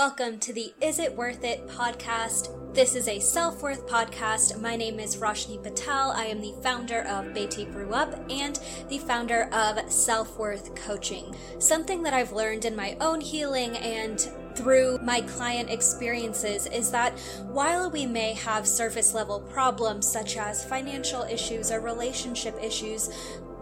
[0.00, 2.74] Welcome to the Is It Worth It podcast.
[2.74, 4.58] This is a self worth podcast.
[4.58, 6.12] My name is Roshni Patel.
[6.12, 8.58] I am the founder of Beti Grew Up and
[8.88, 11.36] the founder of Self Worth Coaching.
[11.58, 17.12] Something that I've learned in my own healing and through my client experiences is that
[17.48, 23.10] while we may have surface level problems such as financial issues or relationship issues,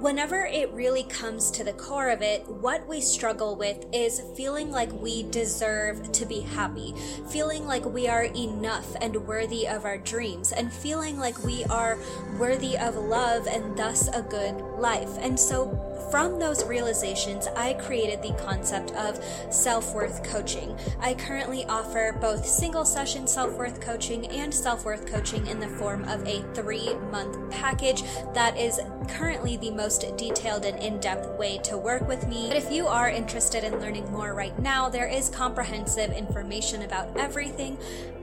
[0.00, 4.70] Whenever it really comes to the core of it, what we struggle with is feeling
[4.70, 6.94] like we deserve to be happy,
[7.28, 11.98] feeling like we are enough and worthy of our dreams, and feeling like we are
[12.38, 15.10] worthy of love and thus a good life.
[15.18, 19.20] And so, from those realizations, I created the concept of
[19.52, 20.78] self worth coaching.
[21.00, 25.68] I currently offer both single session self worth coaching and self worth coaching in the
[25.68, 31.00] form of a three month package that is currently the most most detailed and in
[31.00, 32.46] depth way to work with me.
[32.48, 37.08] But if you are interested in learning more right now, there is comprehensive information about
[37.16, 37.78] everything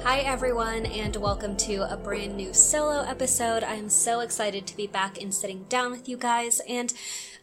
[0.04, 3.64] Hi, everyone, and welcome to a brand new solo episode.
[3.64, 6.94] I am so excited to be back and sitting down with you guys, and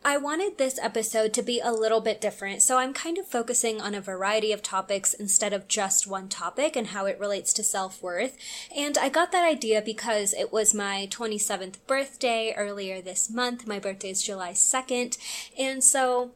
[0.04, 3.80] I wanted this episode to be a little bit different, so I'm kind of focusing
[3.80, 7.64] on a variety of topics instead of just one topic and how it relates to
[7.64, 8.36] self worth.
[8.76, 13.66] And I got that idea because it was my 27th birthday earlier this month.
[13.66, 15.16] My birthday is July 2nd,
[15.58, 16.32] and so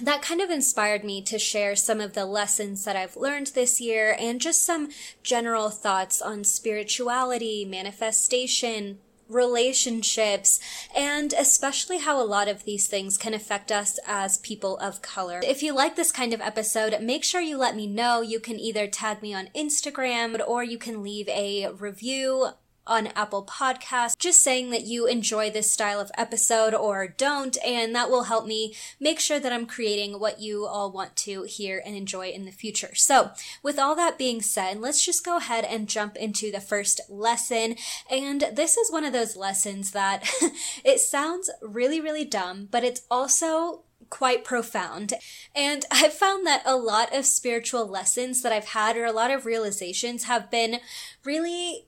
[0.00, 3.80] that kind of inspired me to share some of the lessons that I've learned this
[3.80, 4.88] year and just some
[5.22, 8.98] general thoughts on spirituality, manifestation,
[9.28, 10.60] relationships,
[10.96, 15.40] and especially how a lot of these things can affect us as people of color.
[15.44, 18.20] If you like this kind of episode, make sure you let me know.
[18.20, 22.48] You can either tag me on Instagram or you can leave a review
[22.86, 27.94] on Apple Podcasts, just saying that you enjoy this style of episode or don't, and
[27.94, 31.82] that will help me make sure that I'm creating what you all want to hear
[31.84, 32.94] and enjoy in the future.
[32.94, 33.30] So,
[33.62, 37.76] with all that being said, let's just go ahead and jump into the first lesson.
[38.10, 40.28] And this is one of those lessons that
[40.84, 45.14] it sounds really, really dumb, but it's also quite profound.
[45.54, 49.30] And I've found that a lot of spiritual lessons that I've had or a lot
[49.30, 50.80] of realizations have been
[51.24, 51.86] really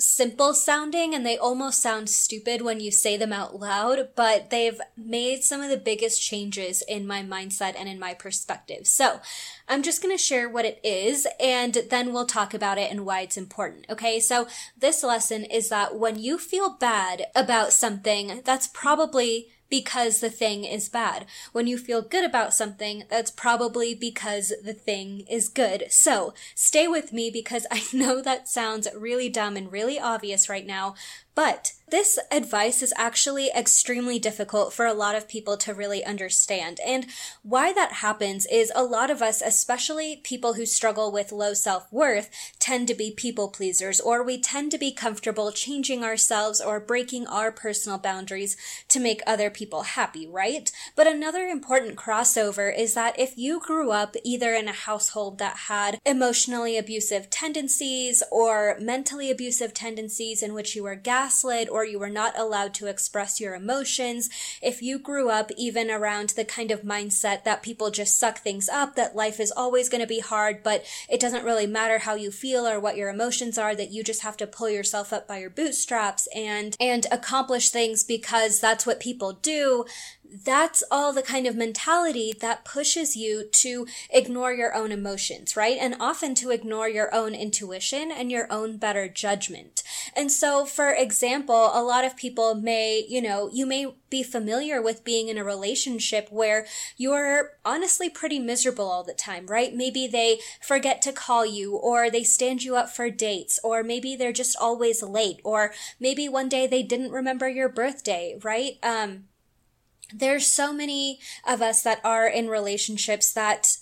[0.00, 4.80] simple sounding and they almost sound stupid when you say them out loud, but they've
[4.96, 8.86] made some of the biggest changes in my mindset and in my perspective.
[8.86, 9.20] So
[9.68, 13.04] I'm just going to share what it is and then we'll talk about it and
[13.04, 13.86] why it's important.
[13.90, 14.20] Okay.
[14.20, 20.28] So this lesson is that when you feel bad about something, that's probably because the
[20.28, 21.24] thing is bad.
[21.52, 25.84] When you feel good about something, that's probably because the thing is good.
[25.90, 30.66] So stay with me because I know that sounds really dumb and really obvious right
[30.66, 30.94] now,
[31.34, 36.78] but this advice is actually extremely difficult for a lot of people to really understand.
[36.86, 37.06] And
[37.42, 41.92] why that happens is a lot of us, especially people who struggle with low self
[41.92, 42.30] worth,
[42.60, 47.26] tend to be people pleasers, or we tend to be comfortable changing ourselves or breaking
[47.26, 48.56] our personal boundaries
[48.88, 50.70] to make other people happy, right?
[50.94, 55.56] But another important crossover is that if you grew up either in a household that
[55.68, 61.84] had emotionally abusive tendencies or mentally abusive tendencies in which you were gas gaslit or
[61.84, 64.30] you were not allowed to express your emotions,
[64.62, 68.68] if you grew up even around the kind of mindset that people just suck things
[68.68, 72.14] up, that life is always going to be hard, but it doesn't really matter how
[72.14, 75.28] you feel or what your emotions are, that you just have to pull yourself up
[75.28, 79.84] by your bootstraps and, and accomplish things because that's what people do,
[80.44, 85.76] that's all the kind of mentality that pushes you to ignore your own emotions, right?
[85.80, 89.82] And often to ignore your own intuition and your own better judgment.
[90.14, 91.09] And so, for example,
[91.74, 95.44] a lot of people may, you know, you may be familiar with being in a
[95.44, 96.66] relationship where
[96.96, 99.74] you're honestly pretty miserable all the time, right?
[99.74, 104.16] Maybe they forget to call you or they stand you up for dates or maybe
[104.16, 108.74] they're just always late or maybe one day they didn't remember your birthday, right?
[108.82, 109.24] Um,
[110.12, 113.76] there's so many of us that are in relationships that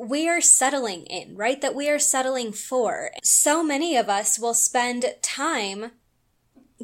[0.00, 1.60] we are settling in, right?
[1.60, 3.10] That we are settling for.
[3.22, 5.90] So many of us will spend time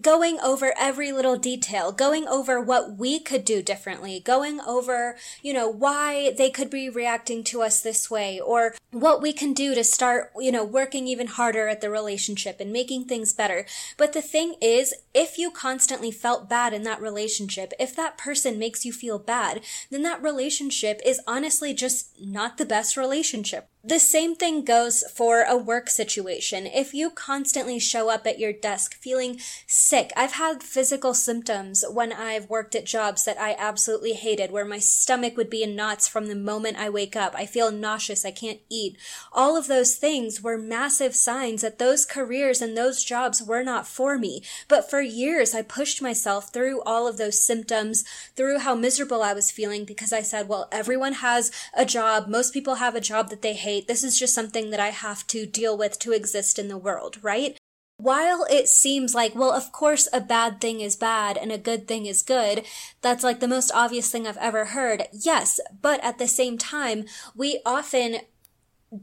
[0.00, 5.52] going over every little detail, going over what we could do differently, going over, you
[5.52, 9.74] know, why they could be reacting to us this way, or what we can do
[9.74, 13.66] to start, you know, working even harder at the relationship and making things better.
[13.96, 18.58] But the thing is, if you constantly felt bad in that relationship, if that person
[18.58, 23.68] makes you feel bad, then that relationship is honestly just not the best relationship.
[23.86, 26.66] The same thing goes for a work situation.
[26.66, 29.38] If you constantly show up at your desk feeling
[29.68, 34.64] sick, I've had physical symptoms when I've worked at jobs that I absolutely hated, where
[34.64, 37.36] my stomach would be in knots from the moment I wake up.
[37.36, 38.24] I feel nauseous.
[38.24, 38.96] I can't eat.
[39.32, 43.86] All of those things were massive signs that those careers and those jobs were not
[43.86, 44.42] for me.
[44.66, 48.02] But for years, I pushed myself through all of those symptoms,
[48.34, 52.26] through how miserable I was feeling because I said, well, everyone has a job.
[52.26, 55.26] Most people have a job that they hate this is just something that I have
[55.28, 57.56] to deal with to exist in the world, right?
[57.98, 61.88] While it seems like, well, of course a bad thing is bad and a good
[61.88, 62.64] thing is good,
[63.00, 65.04] that's like the most obvious thing I've ever heard.
[65.12, 68.18] Yes, but at the same time, we often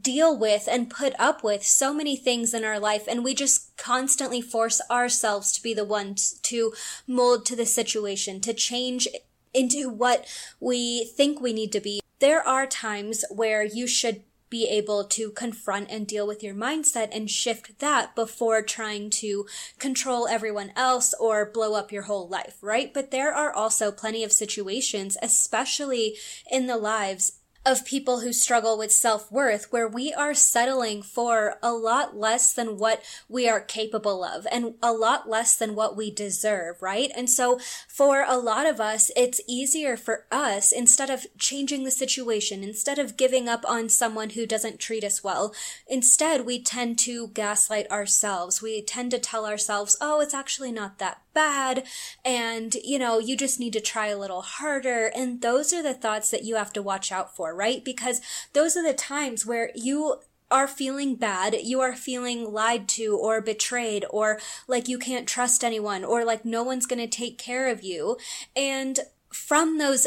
[0.00, 3.76] deal with and put up with so many things in our life and we just
[3.76, 6.72] constantly force ourselves to be the ones to
[7.06, 9.06] mold to the situation, to change
[9.52, 10.26] into what
[10.60, 12.00] we think we need to be.
[12.20, 14.22] There are times where you should
[14.54, 19.44] be able to confront and deal with your mindset and shift that before trying to
[19.80, 22.94] control everyone else or blow up your whole life, right?
[22.94, 26.14] But there are also plenty of situations, especially
[26.48, 31.56] in the lives of people who struggle with self worth, where we are settling for
[31.62, 35.96] a lot less than what we are capable of and a lot less than what
[35.96, 37.10] we deserve, right?
[37.16, 37.58] And so
[37.88, 42.98] for a lot of us, it's easier for us, instead of changing the situation, instead
[42.98, 45.54] of giving up on someone who doesn't treat us well,
[45.88, 48.60] instead we tend to gaslight ourselves.
[48.60, 51.84] We tend to tell ourselves, oh, it's actually not that bad
[52.24, 55.92] and you know you just need to try a little harder and those are the
[55.92, 58.20] thoughts that you have to watch out for right because
[58.52, 60.20] those are the times where you
[60.50, 65.64] are feeling bad, you are feeling lied to or betrayed or like you can't trust
[65.64, 68.16] anyone or like no one's going to take care of you.
[68.54, 69.00] And
[69.32, 70.06] from those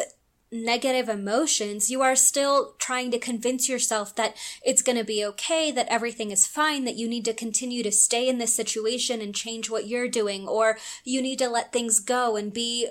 [0.52, 5.72] negative emotions, you are still trying to convince yourself that it's going to be okay,
[5.72, 9.36] that everything is fine, that you need to continue to stay in this situation and
[9.36, 12.88] change what you're doing, or you need to let things go and be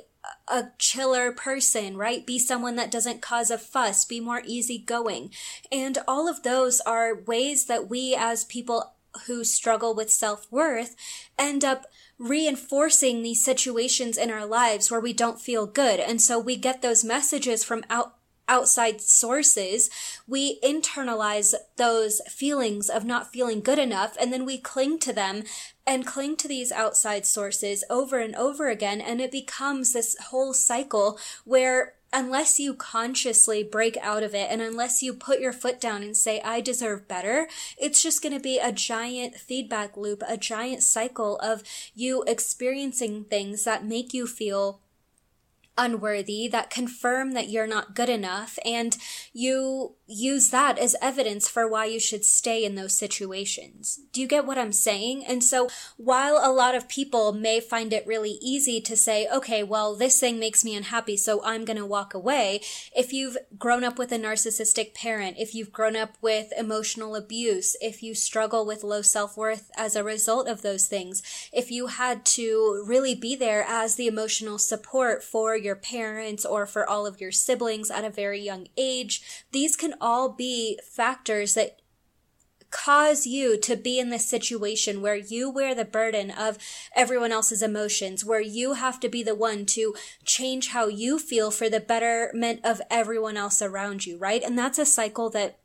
[0.49, 2.27] a chiller person, right?
[2.27, 5.31] Be someone that doesn't cause a fuss, be more easygoing.
[5.73, 8.95] And all of those are ways that we as people
[9.27, 10.95] who struggle with self worth
[11.39, 11.87] end up
[12.19, 16.01] reinforcing these situations in our lives where we don't feel good.
[16.01, 18.16] And so we get those messages from out,
[18.49, 19.91] outside sources,
[20.27, 25.45] we internalize those feelings of not feeling good enough and then we cling to them
[25.87, 29.01] and cling to these outside sources over and over again.
[29.01, 34.63] And it becomes this whole cycle where unless you consciously break out of it and
[34.63, 38.41] unless you put your foot down and say, I deserve better, it's just going to
[38.41, 41.63] be a giant feedback loop, a giant cycle of
[41.95, 44.81] you experiencing things that make you feel
[45.77, 48.97] unworthy, that confirm that you're not good enough, and
[49.33, 54.01] you use that as evidence for why you should stay in those situations.
[54.13, 55.25] Do you get what I'm saying?
[55.27, 59.63] And so while a lot of people may find it really easy to say, okay,
[59.63, 62.61] well, this thing makes me unhappy, so I'm going to walk away.
[62.95, 67.77] If you've grown up with a narcissistic parent, if you've grown up with emotional abuse,
[67.81, 71.23] if you struggle with low self-worth as a result of those things,
[71.53, 76.67] if you had to really be there as the emotional support for your parents or
[76.67, 81.55] for all of your siblings at a very young age, these can all be factors
[81.55, 81.81] that
[82.71, 86.59] cause you to be in this situation where you wear the burden of
[86.95, 91.51] everyone else's emotions, where you have to be the one to change how you feel
[91.51, 94.43] for the betterment of everyone else around you, right?
[94.43, 95.59] And that's a cycle that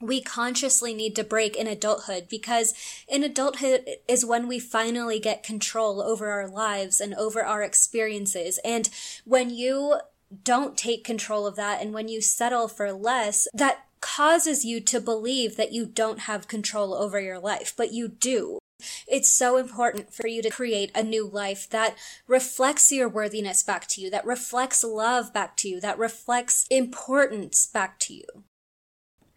[0.00, 2.74] we consciously need to break in adulthood because
[3.06, 8.58] in adulthood is when we finally get control over our lives and over our experiences.
[8.64, 8.90] And
[9.24, 10.00] when you
[10.44, 15.00] don't take control of that and when you settle for less, that causes you to
[15.00, 18.58] believe that you don't have control over your life, but you do
[19.06, 21.96] It's so important for you to create a new life that
[22.26, 27.66] reflects your worthiness back to you, that reflects love back to you, that reflects importance
[27.66, 28.24] back to you.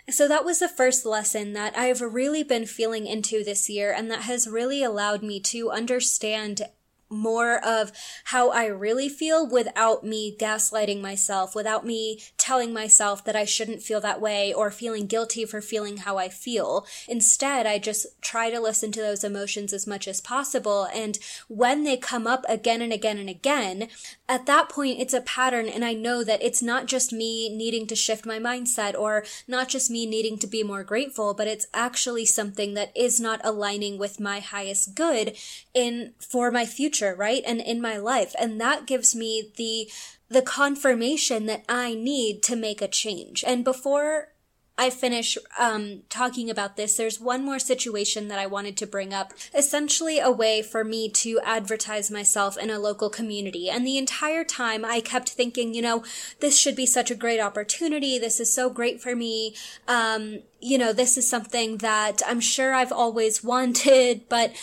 [0.10, 4.10] So that was the first lesson that I've really been feeling into this year and
[4.12, 6.62] that has really allowed me to understand
[7.10, 7.92] more of
[8.26, 13.84] how I really feel without me gaslighting myself, without me telling myself that I shouldn't
[13.84, 16.86] feel that way or feeling guilty for feeling how I feel.
[17.08, 20.88] Instead, I just try to listen to those emotions as much as possible.
[20.94, 23.88] And when they come up again and again and again,
[24.27, 25.67] at that point, it's a pattern.
[25.67, 29.70] And I know that it's not just me needing to shift my mindset or not
[29.70, 33.98] just me needing to be more grateful, but it's actually something that is not aligning
[33.98, 35.38] with my highest good
[35.74, 37.44] in for my future right?
[37.46, 38.34] And in my life.
[38.39, 39.89] And that gives me the,
[40.29, 43.44] the confirmation that I need to make a change.
[43.46, 44.29] And before
[44.77, 49.13] I finish um, talking about this, there's one more situation that I wanted to bring
[49.13, 49.34] up.
[49.53, 53.70] Essentially, a way for me to advertise myself in a local community.
[53.70, 56.03] And the entire time, I kept thinking, you know,
[56.41, 58.20] this should be such a great opportunity.
[58.20, 59.55] This is so great for me.
[59.88, 64.53] Um, you know, this is something that I'm sure I've always wanted, but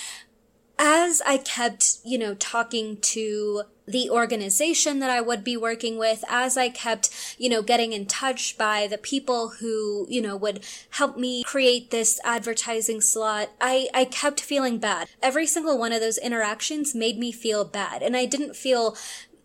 [0.79, 6.25] as I kept, you know, talking to the organization that I would be working with,
[6.29, 10.65] as I kept, you know, getting in touch by the people who, you know, would
[10.91, 15.09] help me create this advertising slot, I, I kept feeling bad.
[15.23, 18.03] Every single one of those interactions made me feel bad.
[18.03, 18.97] And I didn't feel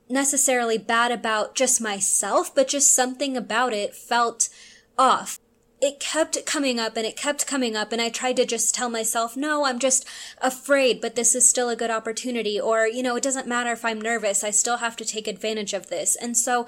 [0.09, 4.49] necessarily bad about just myself, but just something about it felt
[4.97, 5.39] off
[5.79, 8.89] it kept coming up and it kept coming up and I tried to just tell
[8.89, 10.07] myself, no, I'm just
[10.41, 12.59] afraid, but this is still a good opportunity.
[12.59, 14.43] Or, you know, it doesn't matter if I'm nervous.
[14.43, 16.15] I still have to take advantage of this.
[16.15, 16.65] And so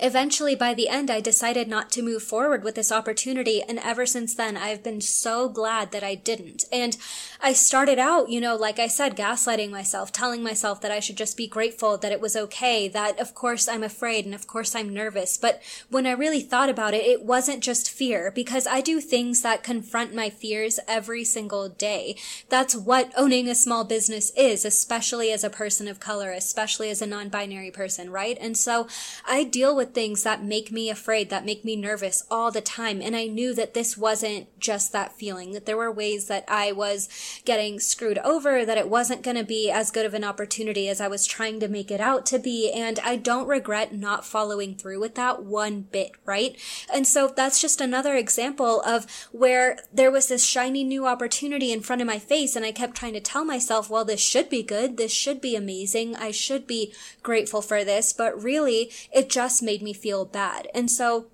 [0.00, 3.62] Eventually, by the end, I decided not to move forward with this opportunity.
[3.62, 6.64] And ever since then, I've been so glad that I didn't.
[6.72, 6.96] And
[7.40, 11.16] I started out, you know, like I said, gaslighting myself, telling myself that I should
[11.16, 14.74] just be grateful, that it was okay, that of course I'm afraid and of course
[14.74, 15.36] I'm nervous.
[15.36, 19.42] But when I really thought about it, it wasn't just fear because I do things
[19.42, 22.16] that confront my fears every single day.
[22.48, 27.02] That's what owning a small business is, especially as a person of color, especially as
[27.02, 28.38] a non-binary person, right?
[28.40, 28.88] And so
[29.26, 32.62] I deal with with things that make me afraid, that make me nervous all the
[32.62, 33.02] time.
[33.02, 36.72] And I knew that this wasn't just that feeling, that there were ways that I
[36.72, 37.08] was
[37.44, 41.02] getting screwed over, that it wasn't going to be as good of an opportunity as
[41.02, 42.72] I was trying to make it out to be.
[42.72, 46.56] And I don't regret not following through with that one bit, right?
[46.92, 51.82] And so that's just another example of where there was this shiny new opportunity in
[51.82, 52.56] front of my face.
[52.56, 54.96] And I kept trying to tell myself, well, this should be good.
[54.96, 56.16] This should be amazing.
[56.16, 58.14] I should be grateful for this.
[58.14, 60.68] But really, it just made made me feel bad.
[60.72, 61.26] And so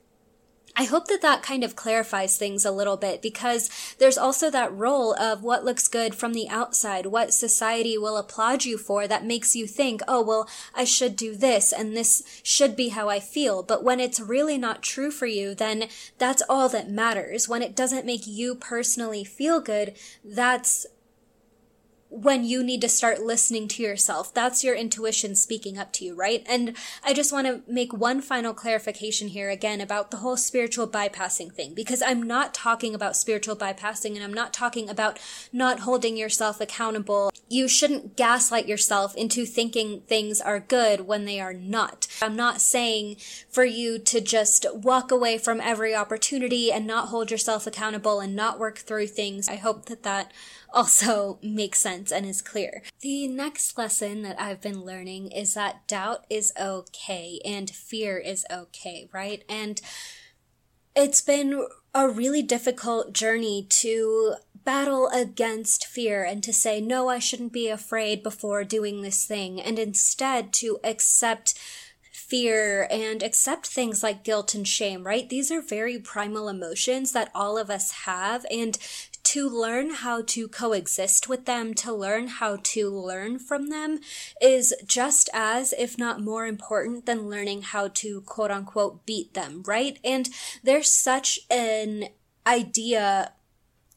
[0.74, 3.68] I hope that that kind of clarifies things a little bit because
[3.98, 8.64] there's also that role of what looks good from the outside, what society will applaud
[8.64, 12.76] you for that makes you think, oh, well, I should do this and this should
[12.76, 13.62] be how I feel.
[13.62, 17.46] But when it's really not true for you, then that's all that matters.
[17.46, 20.86] When it doesn't make you personally feel good, that's
[22.10, 24.34] when you need to start listening to yourself.
[24.34, 26.44] That's your intuition speaking up to you, right?
[26.48, 30.88] And I just want to make one final clarification here again about the whole spiritual
[30.88, 35.20] bypassing thing, because I'm not talking about spiritual bypassing and I'm not talking about
[35.52, 37.30] not holding yourself accountable.
[37.48, 42.08] You shouldn't gaslight yourself into thinking things are good when they are not.
[42.20, 43.16] I'm not saying
[43.48, 48.34] for you to just walk away from every opportunity and not hold yourself accountable and
[48.34, 49.48] not work through things.
[49.48, 50.32] I hope that that
[50.72, 52.82] also makes sense and is clear.
[53.00, 58.44] The next lesson that I've been learning is that doubt is okay and fear is
[58.50, 59.44] okay, right?
[59.48, 59.80] And
[60.94, 64.34] it's been a really difficult journey to
[64.64, 69.60] battle against fear and to say, no, I shouldn't be afraid before doing this thing,
[69.60, 71.58] and instead to accept
[72.12, 75.28] fear and accept things like guilt and shame, right?
[75.28, 78.46] These are very primal emotions that all of us have.
[78.50, 78.78] And
[79.30, 84.00] to learn how to coexist with them, to learn how to learn from them
[84.40, 89.62] is just as, if not more important than learning how to quote unquote beat them,
[89.64, 90.00] right?
[90.02, 90.28] And
[90.64, 92.08] there's such an
[92.44, 93.32] idea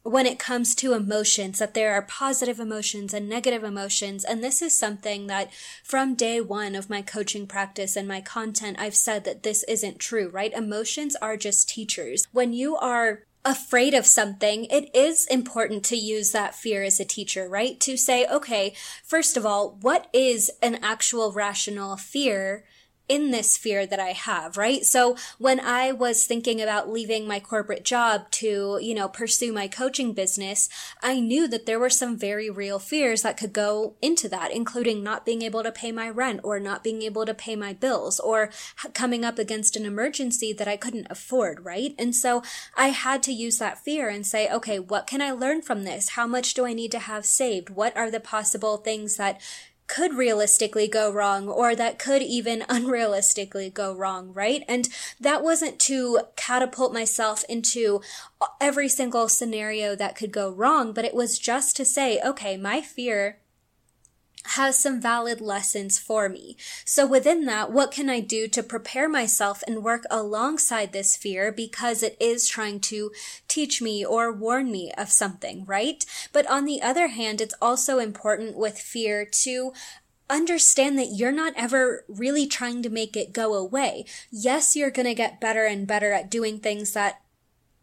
[0.04, 4.22] when it comes to emotions, that there are positive emotions and negative emotions.
[4.22, 5.50] And this is something that
[5.82, 9.98] from day one of my coaching practice and my content, I've said that this isn't
[9.98, 10.52] true, right?
[10.52, 12.28] Emotions are just teachers.
[12.30, 17.04] When you are afraid of something, it is important to use that fear as a
[17.04, 17.78] teacher, right?
[17.80, 18.74] To say, okay,
[19.04, 22.64] first of all, what is an actual rational fear?
[23.08, 24.84] In this fear that I have, right?
[24.84, 29.68] So when I was thinking about leaving my corporate job to, you know, pursue my
[29.68, 30.70] coaching business,
[31.02, 35.02] I knew that there were some very real fears that could go into that, including
[35.02, 38.18] not being able to pay my rent or not being able to pay my bills
[38.20, 38.50] or
[38.94, 41.94] coming up against an emergency that I couldn't afford, right?
[41.98, 42.42] And so
[42.74, 46.10] I had to use that fear and say, okay, what can I learn from this?
[46.10, 47.68] How much do I need to have saved?
[47.68, 49.40] What are the possible things that
[49.86, 54.62] could realistically go wrong or that could even unrealistically go wrong, right?
[54.68, 54.88] And
[55.20, 58.00] that wasn't to catapult myself into
[58.60, 62.80] every single scenario that could go wrong, but it was just to say, okay, my
[62.80, 63.38] fear
[64.48, 66.56] has some valid lessons for me.
[66.84, 71.50] So within that, what can I do to prepare myself and work alongside this fear
[71.50, 73.10] because it is trying to
[73.48, 76.04] teach me or warn me of something, right?
[76.32, 79.72] But on the other hand, it's also important with fear to
[80.30, 84.04] understand that you're not ever really trying to make it go away.
[84.30, 87.20] Yes, you're going to get better and better at doing things that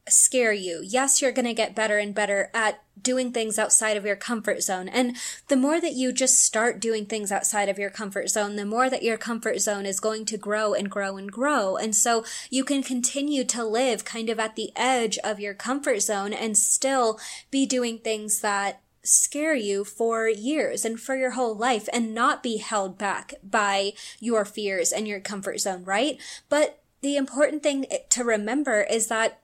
[0.08, 0.82] scare you.
[0.84, 4.62] Yes, you're going to get better and better at doing things outside of your comfort
[4.62, 4.88] zone.
[4.88, 5.16] And
[5.48, 8.90] the more that you just start doing things outside of your comfort zone, the more
[8.90, 11.78] that your comfort zone is going to grow and grow and grow.
[11.78, 16.02] And so you can continue to live kind of at the edge of your comfort
[16.02, 21.56] zone and still be doing things that scare you for years and for your whole
[21.56, 26.20] life and not be held back by your fears and your comfort zone, right?
[26.50, 29.41] But the important thing to remember is that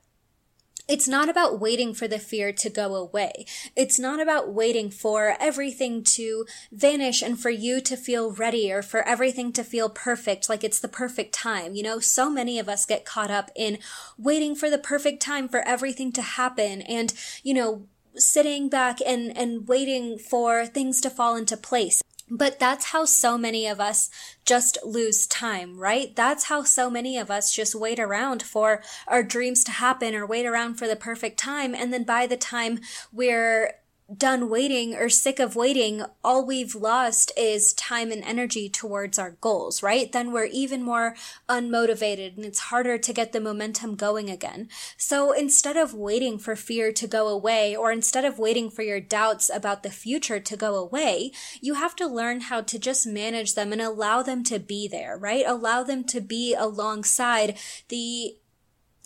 [0.88, 3.46] it's not about waiting for the fear to go away.
[3.76, 8.82] It's not about waiting for everything to vanish and for you to feel ready or
[8.82, 11.76] for everything to feel perfect, like it's the perfect time.
[11.76, 13.80] You know, so many of us get caught up in
[14.18, 17.14] waiting for the perfect time for everything to happen and,
[17.44, 22.02] you know, sitting back and, and waiting for things to fall into place.
[22.30, 24.10] But that's how so many of us
[24.46, 26.16] just lose time, right?
[26.16, 30.26] That's how so many of us just wait around for our dreams to happen or
[30.26, 31.74] wait around for the perfect time.
[31.74, 32.80] And then by the time
[33.14, 33.76] we're
[34.16, 39.32] done waiting or sick of waiting, all we've lost is time and energy towards our
[39.42, 40.12] goals, right?
[40.12, 41.16] Then we're even more
[41.50, 44.70] unmotivated and it's harder to get the momentum going again.
[44.96, 49.02] So instead of waiting for fear to go away or instead of waiting for your
[49.02, 53.56] doubts about the future to go away, you have to learn how to just manage
[53.56, 55.44] them and allow them to be there, right?
[55.46, 57.58] Allow them to be alongside
[57.90, 58.38] the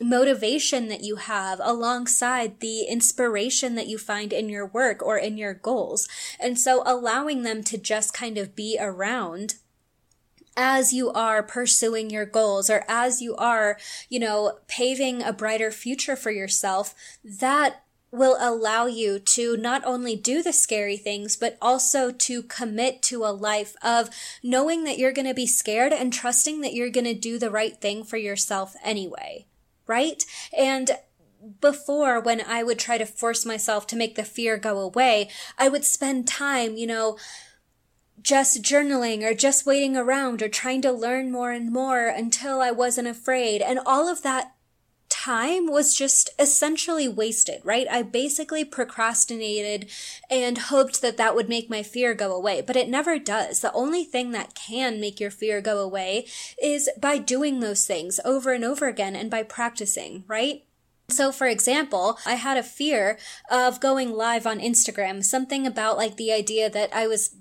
[0.01, 5.37] motivation that you have alongside the inspiration that you find in your work or in
[5.37, 6.07] your goals.
[6.39, 9.55] And so allowing them to just kind of be around
[10.57, 13.77] as you are pursuing your goals or as you are,
[14.09, 20.17] you know, paving a brighter future for yourself, that will allow you to not only
[20.17, 24.09] do the scary things, but also to commit to a life of
[24.43, 27.49] knowing that you're going to be scared and trusting that you're going to do the
[27.49, 29.45] right thing for yourself anyway
[29.91, 30.23] right?
[30.57, 30.91] And
[31.59, 35.67] before when I would try to force myself to make the fear go away, I
[35.67, 37.17] would spend time, you know,
[38.21, 42.71] just journaling or just waiting around or trying to learn more and more until I
[42.71, 43.61] wasn't afraid.
[43.61, 44.50] And all of that
[45.21, 47.85] time was just essentially wasted, right?
[47.91, 49.87] I basically procrastinated
[50.31, 53.59] and hoped that that would make my fear go away, but it never does.
[53.61, 56.25] The only thing that can make your fear go away
[56.61, 60.63] is by doing those things over and over again and by practicing, right?
[61.07, 63.19] So, for example, I had a fear
[63.51, 67.35] of going live on Instagram, something about like the idea that I was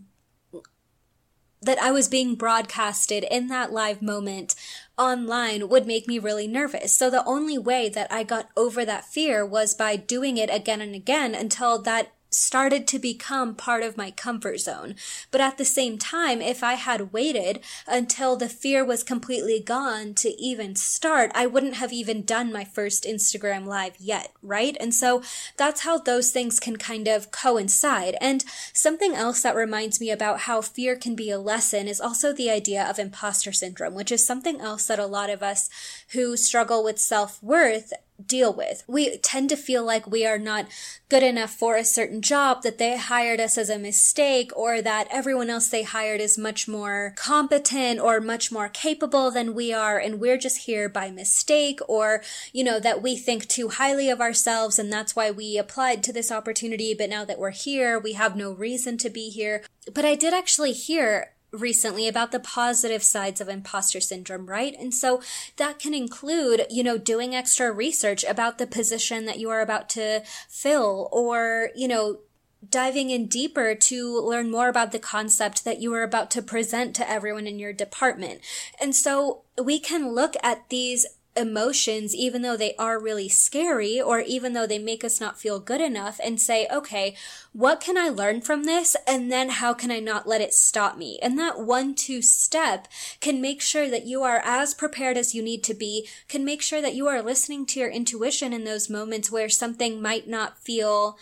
[1.62, 4.54] that I was being broadcasted in that live moment
[4.96, 6.94] online would make me really nervous.
[6.94, 10.80] So the only way that I got over that fear was by doing it again
[10.80, 14.94] and again until that started to become part of my comfort zone.
[15.30, 20.14] But at the same time, if I had waited until the fear was completely gone
[20.14, 24.76] to even start, I wouldn't have even done my first Instagram live yet, right?
[24.80, 25.22] And so
[25.56, 28.16] that's how those things can kind of coincide.
[28.20, 32.32] And something else that reminds me about how fear can be a lesson is also
[32.32, 35.68] the idea of imposter syndrome, which is something else that a lot of us
[36.12, 37.92] who struggle with self-worth
[38.26, 38.84] deal with.
[38.86, 40.66] We tend to feel like we are not
[41.08, 45.08] good enough for a certain job, that they hired us as a mistake, or that
[45.10, 49.98] everyone else they hired is much more competent or much more capable than we are,
[49.98, 54.20] and we're just here by mistake, or, you know, that we think too highly of
[54.20, 58.12] ourselves, and that's why we applied to this opportunity, but now that we're here, we
[58.12, 59.64] have no reason to be here.
[59.92, 64.74] But I did actually hear recently about the positive sides of imposter syndrome, right?
[64.78, 65.20] And so
[65.56, 69.88] that can include, you know, doing extra research about the position that you are about
[69.90, 72.20] to fill or, you know,
[72.68, 76.94] diving in deeper to learn more about the concept that you are about to present
[76.94, 78.40] to everyone in your department.
[78.80, 84.20] And so we can look at these emotions, even though they are really scary or
[84.20, 87.14] even though they make us not feel good enough and say, okay,
[87.52, 88.96] what can I learn from this?
[89.06, 91.18] And then how can I not let it stop me?
[91.22, 92.88] And that one, two step
[93.20, 96.62] can make sure that you are as prepared as you need to be, can make
[96.62, 100.58] sure that you are listening to your intuition in those moments where something might not
[100.58, 101.16] feel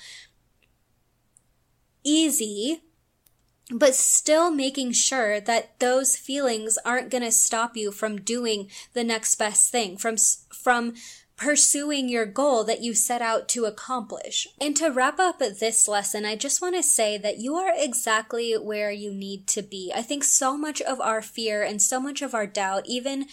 [2.03, 2.83] easy
[3.70, 9.04] but still making sure that those feelings aren't going to stop you from doing the
[9.04, 10.16] next best thing from
[10.52, 10.94] from
[11.38, 14.48] pursuing your goal that you set out to accomplish.
[14.61, 18.54] And to wrap up this lesson, I just want to say that you are exactly
[18.54, 19.92] where you need to be.
[19.94, 23.26] I think so much of our fear and so much of our doubt, even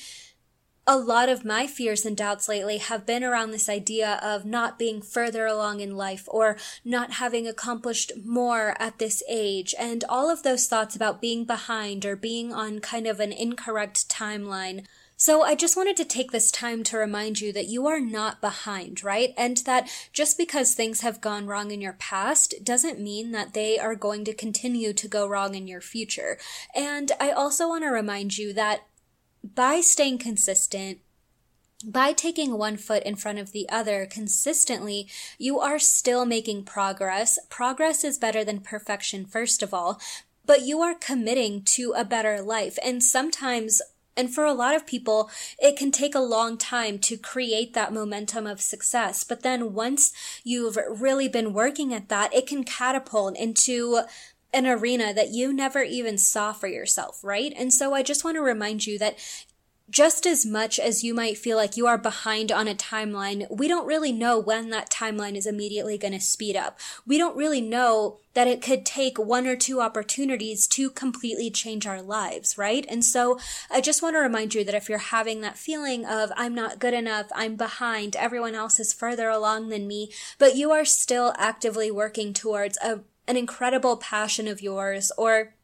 [0.88, 4.78] a lot of my fears and doubts lately have been around this idea of not
[4.78, 10.30] being further along in life or not having accomplished more at this age and all
[10.30, 14.86] of those thoughts about being behind or being on kind of an incorrect timeline.
[15.18, 18.42] So I just wanted to take this time to remind you that you are not
[18.42, 19.34] behind, right?
[19.38, 23.80] And that just because things have gone wrong in your past doesn't mean that they
[23.80, 26.38] are going to continue to go wrong in your future.
[26.76, 28.82] And I also want to remind you that
[29.54, 31.00] by staying consistent,
[31.86, 37.38] by taking one foot in front of the other consistently, you are still making progress.
[37.50, 40.00] Progress is better than perfection, first of all,
[40.46, 42.80] but you are committing to a better life.
[42.84, 43.82] And sometimes
[44.18, 45.30] and for a lot of people,
[45.60, 49.26] it can take a long time to create that momentum of success.
[49.26, 54.04] But then once you've really been working at that, it can catapult into
[54.56, 57.54] an arena that you never even saw for yourself, right?
[57.58, 59.20] And so I just want to remind you that
[59.90, 63.68] just as much as you might feel like you are behind on a timeline, we
[63.68, 66.80] don't really know when that timeline is immediately going to speed up.
[67.06, 71.86] We don't really know that it could take one or two opportunities to completely change
[71.86, 72.86] our lives, right?
[72.90, 73.38] And so
[73.70, 76.80] I just want to remind you that if you're having that feeling of, I'm not
[76.80, 81.34] good enough, I'm behind, everyone else is further along than me, but you are still
[81.38, 85.55] actively working towards a an incredible passion of yours or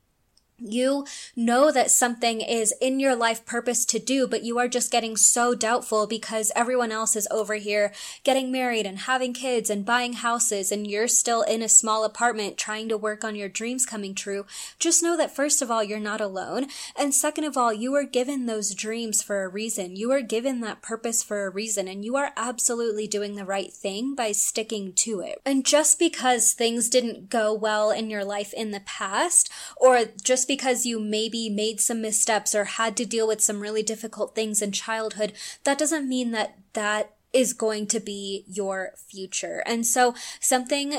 [0.61, 4.91] you know that something is in your life purpose to do, but you are just
[4.91, 7.91] getting so doubtful because everyone else is over here
[8.23, 12.57] getting married and having kids and buying houses and you're still in a small apartment
[12.57, 14.45] trying to work on your dreams coming true.
[14.79, 16.67] Just know that first of all, you're not alone.
[16.95, 19.95] And second of all, you were given those dreams for a reason.
[19.95, 23.71] You were given that purpose for a reason and you are absolutely doing the right
[23.73, 25.41] thing by sticking to it.
[25.45, 30.47] And just because things didn't go well in your life in the past or just
[30.51, 34.61] because you maybe made some missteps or had to deal with some really difficult things
[34.61, 35.31] in childhood,
[35.63, 39.63] that doesn't mean that that is going to be your future.
[39.65, 40.95] And so something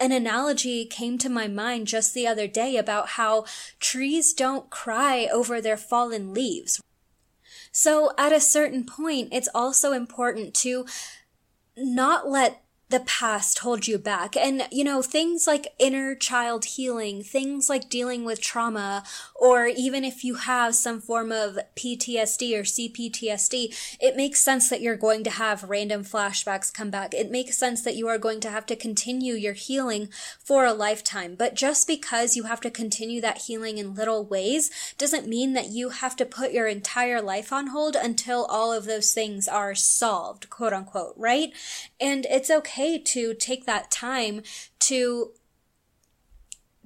[0.00, 3.44] an analogy came to my mind just the other day about how
[3.78, 6.82] trees don't cry over their fallen leaves.
[7.70, 10.84] So at a certain point, it's also important to
[11.76, 14.36] not let the past hold you back.
[14.36, 19.02] And, you know, things like inner child healing, things like dealing with trauma,
[19.34, 24.80] or even if you have some form of PTSD or CPTSD, it makes sense that
[24.80, 27.12] you're going to have random flashbacks come back.
[27.12, 30.72] It makes sense that you are going to have to continue your healing for a
[30.72, 31.34] lifetime.
[31.34, 35.70] But just because you have to continue that healing in little ways doesn't mean that
[35.70, 39.74] you have to put your entire life on hold until all of those things are
[39.74, 41.52] solved, quote unquote, right?
[42.00, 44.42] And it's okay to take that time
[44.80, 45.32] to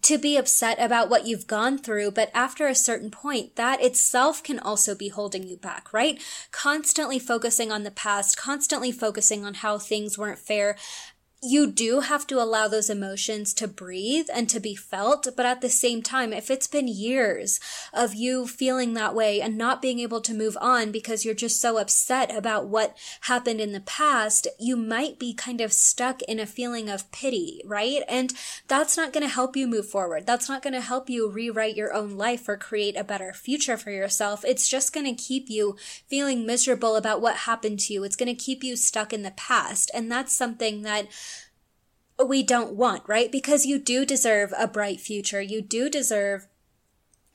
[0.03, 4.43] to be upset about what you've gone through, but after a certain point, that itself
[4.43, 6.21] can also be holding you back, right?
[6.51, 10.77] Constantly focusing on the past, constantly focusing on how things weren't fair,
[11.43, 15.27] you do have to allow those emotions to breathe and to be felt.
[15.37, 17.61] But at the same time, if it's been years
[17.95, 21.61] of you feeling that way and not being able to move on because you're just
[21.61, 26.39] so upset about what happened in the past, you might be kind of stuck in
[26.39, 28.03] a feeling of pity, right?
[28.07, 28.35] And
[28.69, 30.27] that's not going to help you move forward.
[30.27, 33.79] That's not going to help you rewrite your own life or create a better future
[33.79, 34.45] for yourself.
[34.45, 35.77] It's just going to keep you
[36.07, 38.05] feeling miserable about what happened to you.
[38.05, 39.91] It's going to keep you stuck in the past.
[39.95, 41.07] And that's something that
[42.29, 43.31] we don't want, right?
[43.31, 45.41] Because you do deserve a bright future.
[45.41, 46.47] You do deserve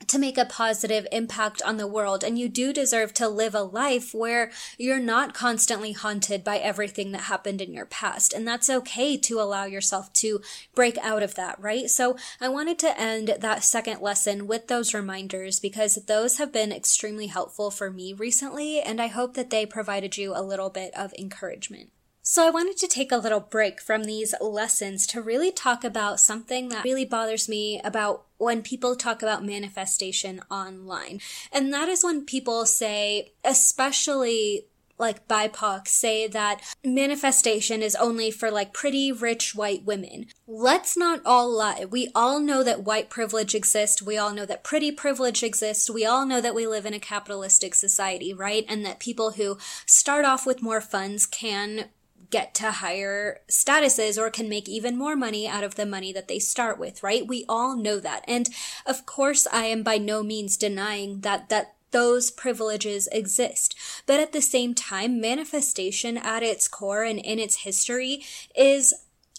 [0.06, 2.22] to make a positive impact on the world.
[2.22, 7.12] And you do deserve to live a life where you're not constantly haunted by everything
[7.12, 8.32] that happened in your past.
[8.32, 10.40] And that's okay to allow yourself to
[10.74, 11.88] break out of that, right?
[11.88, 16.72] So I wanted to end that second lesson with those reminders because those have been
[16.72, 18.80] extremely helpful for me recently.
[18.80, 21.90] And I hope that they provided you a little bit of encouragement.
[22.28, 26.18] So, I wanted to take a little break from these lessons to really talk about
[26.18, 31.20] something that really bothers me about when people talk about manifestation online.
[31.52, 34.66] And that is when people say, especially
[34.98, 40.26] like BIPOC say that manifestation is only for like pretty rich white women.
[40.48, 41.84] Let's not all lie.
[41.84, 44.02] We all know that white privilege exists.
[44.02, 45.88] We all know that pretty privilege exists.
[45.88, 48.64] We all know that we live in a capitalistic society, right?
[48.68, 51.90] And that people who start off with more funds can
[52.30, 56.28] get to higher statuses or can make even more money out of the money that
[56.28, 57.26] they start with, right?
[57.26, 58.24] We all know that.
[58.26, 58.48] And
[58.84, 63.74] of course, I am by no means denying that, that those privileges exist.
[64.06, 68.22] But at the same time, manifestation at its core and in its history
[68.54, 68.94] is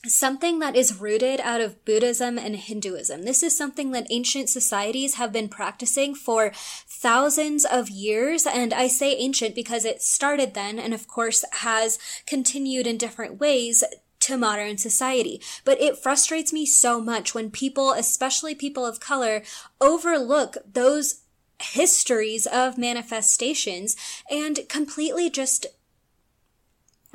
[0.09, 3.23] something that is rooted out of Buddhism and Hinduism.
[3.23, 8.45] This is something that ancient societies have been practicing for thousands of years.
[8.45, 13.39] And I say ancient because it started then and of course has continued in different
[13.39, 13.83] ways
[14.21, 15.41] to modern society.
[15.63, 19.43] But it frustrates me so much when people, especially people of color,
[19.79, 21.21] overlook those
[21.59, 23.95] histories of manifestations
[24.29, 25.65] and completely just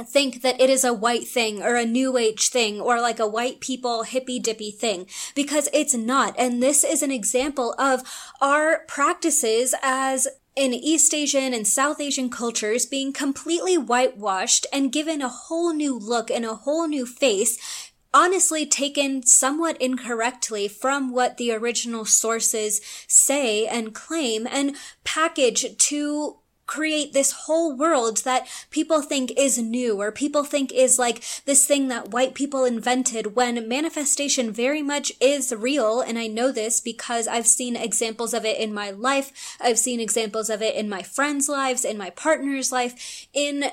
[0.02, 3.26] think that it is a white thing or a new age thing or like a
[3.26, 6.35] white people hippy dippy thing because it's not.
[6.38, 8.02] And this is an example of
[8.40, 15.22] our practices as in East Asian and South Asian cultures being completely whitewashed and given
[15.22, 21.38] a whole new look and a whole new face honestly taken somewhat incorrectly from what
[21.38, 26.37] the original sources say and claim and packaged to
[26.72, 31.66] create this whole world that people think is new or people think is like this
[31.66, 36.00] thing that white people invented when manifestation very much is real.
[36.00, 39.58] And I know this because I've seen examples of it in my life.
[39.61, 43.64] I've seen examples of it in my friends' lives, in my partner's life, in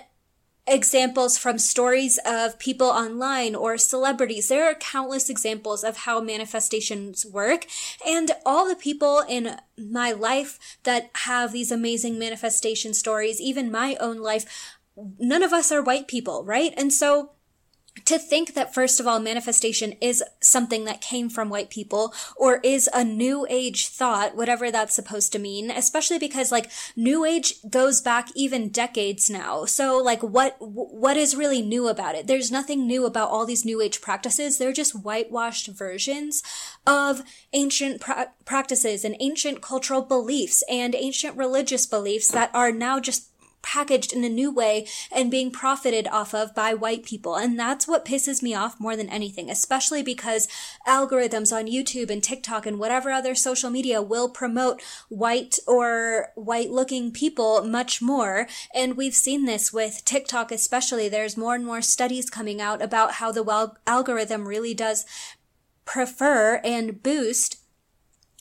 [0.69, 4.47] examples from stories of people online or celebrities.
[4.47, 7.65] There are countless examples of how manifestations work.
[8.05, 13.95] And all the people in my life that have these amazing manifestation stories, even my
[13.99, 14.77] own life,
[15.17, 16.73] none of us are white people, right?
[16.77, 17.31] And so
[18.05, 22.59] to think that first of all manifestation is something that came from white people or
[22.63, 27.55] is a new age thought whatever that's supposed to mean especially because like new age
[27.69, 29.65] goes back even decades now.
[29.65, 32.27] So like what what is really new about it?
[32.27, 34.57] There's nothing new about all these new age practices.
[34.57, 36.43] They're just whitewashed versions
[36.85, 37.21] of
[37.53, 43.28] ancient pra- practices and ancient cultural beliefs and ancient religious beliefs that are now just
[43.61, 47.35] packaged in a new way and being profited off of by white people.
[47.35, 50.47] And that's what pisses me off more than anything, especially because
[50.87, 56.69] algorithms on YouTube and TikTok and whatever other social media will promote white or white
[56.69, 58.47] looking people much more.
[58.73, 61.09] And we've seen this with TikTok, especially.
[61.09, 65.05] There's more and more studies coming out about how the algorithm really does
[65.85, 67.57] prefer and boost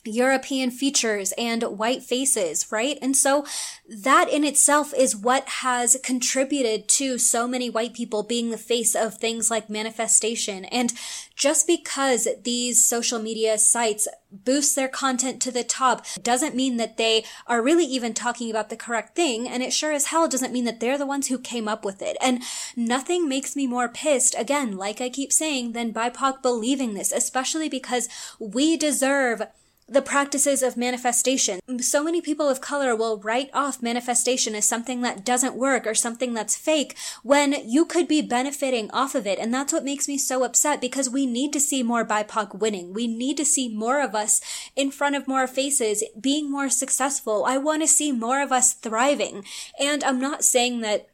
[0.05, 2.97] European features and white faces, right?
[3.01, 3.45] And so
[3.87, 8.95] that in itself is what has contributed to so many white people being the face
[8.95, 10.65] of things like manifestation.
[10.65, 10.93] And
[11.35, 16.97] just because these social media sites boost their content to the top doesn't mean that
[16.97, 19.47] they are really even talking about the correct thing.
[19.47, 22.01] And it sure as hell doesn't mean that they're the ones who came up with
[22.01, 22.15] it.
[22.21, 22.41] And
[22.75, 27.67] nothing makes me more pissed, again, like I keep saying, than BIPOC believing this, especially
[27.67, 28.07] because
[28.39, 29.41] we deserve
[29.91, 31.59] the practices of manifestation.
[31.79, 35.95] So many people of color will write off manifestation as something that doesn't work or
[35.95, 39.39] something that's fake when you could be benefiting off of it.
[39.39, 42.93] And that's what makes me so upset because we need to see more BIPOC winning.
[42.93, 44.41] We need to see more of us
[44.75, 47.45] in front of more faces being more successful.
[47.45, 49.45] I want to see more of us thriving.
[49.79, 51.09] And I'm not saying that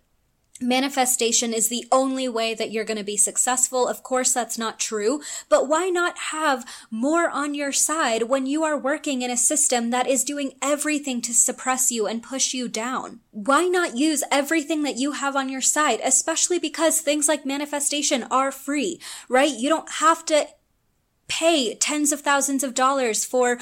[0.62, 3.88] manifestation is the only way that you're going to be successful.
[3.88, 8.64] Of course, that's not true, but why not have more on your side when you
[8.64, 12.70] are working in a system that is doing everything to suppress you and push you
[12.70, 13.20] down?
[13.32, 18.24] Why not use everything that you have on your side, especially because things like manifestation
[18.32, 19.52] are free, right?
[19.52, 20.48] You don't have to
[21.28, 23.58] pay tens of thousands of dollars for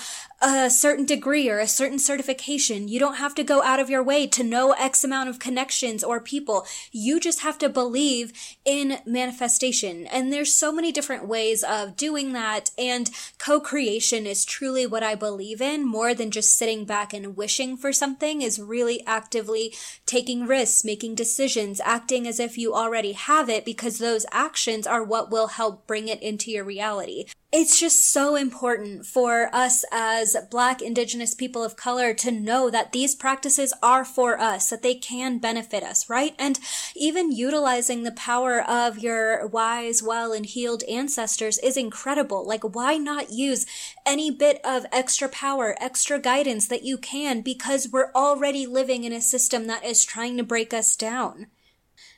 [0.45, 2.89] a certain degree or a certain certification.
[2.89, 6.03] You don't have to go out of your way to know X amount of connections
[6.03, 6.65] or people.
[6.91, 8.33] You just have to believe
[8.65, 10.05] in manifestation.
[10.07, 12.71] And there's so many different ways of doing that.
[12.77, 17.77] And co-creation is truly what I believe in more than just sitting back and wishing
[17.77, 19.73] for something is really actively
[20.05, 25.03] taking risks, making decisions, acting as if you already have it because those actions are
[25.03, 27.25] what will help bring it into your reality.
[27.55, 32.91] It's just so important for us as black, indigenous people of color to know that
[32.91, 36.35] these practices are for us, that they can benefit us, right?
[36.37, 36.59] And
[36.95, 42.45] even utilizing the power of your wise, well, and healed ancestors is incredible.
[42.45, 43.65] Like, why not use
[44.05, 49.13] any bit of extra power, extra guidance that you can because we're already living in
[49.13, 51.47] a system that is trying to break us down.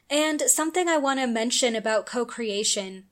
[0.10, 3.06] And something I want to mention about co-creation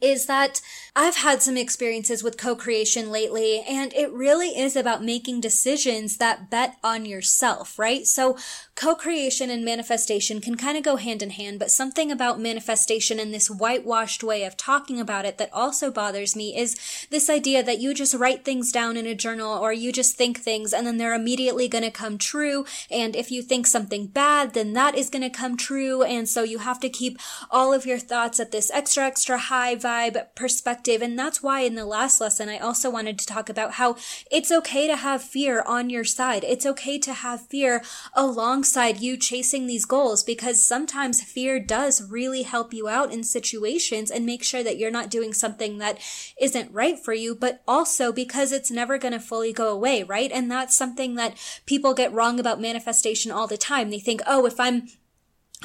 [0.00, 0.60] is that
[0.96, 6.50] I've had some experiences with co-creation lately and it really is about making decisions that
[6.50, 8.06] bet on yourself, right?
[8.06, 8.36] So
[8.76, 13.34] co-creation and manifestation can kind of go hand in hand, but something about manifestation and
[13.34, 17.80] this whitewashed way of talking about it that also bothers me is this idea that
[17.80, 20.96] you just write things down in a journal or you just think things and then
[20.96, 22.64] they're immediately going to come true.
[22.90, 26.02] And if you think something bad, then that is going to come true.
[26.02, 27.18] And so you have to keep
[27.50, 31.02] all of your thoughts at this extra, extra high vibe perspective.
[31.02, 33.96] And that's why in the last lesson, I also wanted to talk about how
[34.30, 36.44] it's okay to have fear on your side.
[36.44, 37.82] It's okay to have fear
[38.14, 44.10] alongside you chasing these goals because sometimes fear does really help you out in situations
[44.10, 45.98] and make sure that you're not doing something that
[46.40, 50.30] isn't right for you, but also because it's never going to fully go away, right?
[50.32, 53.90] And that's something that people get wrong about manifestation all the time.
[53.90, 54.88] They think, oh, if I'm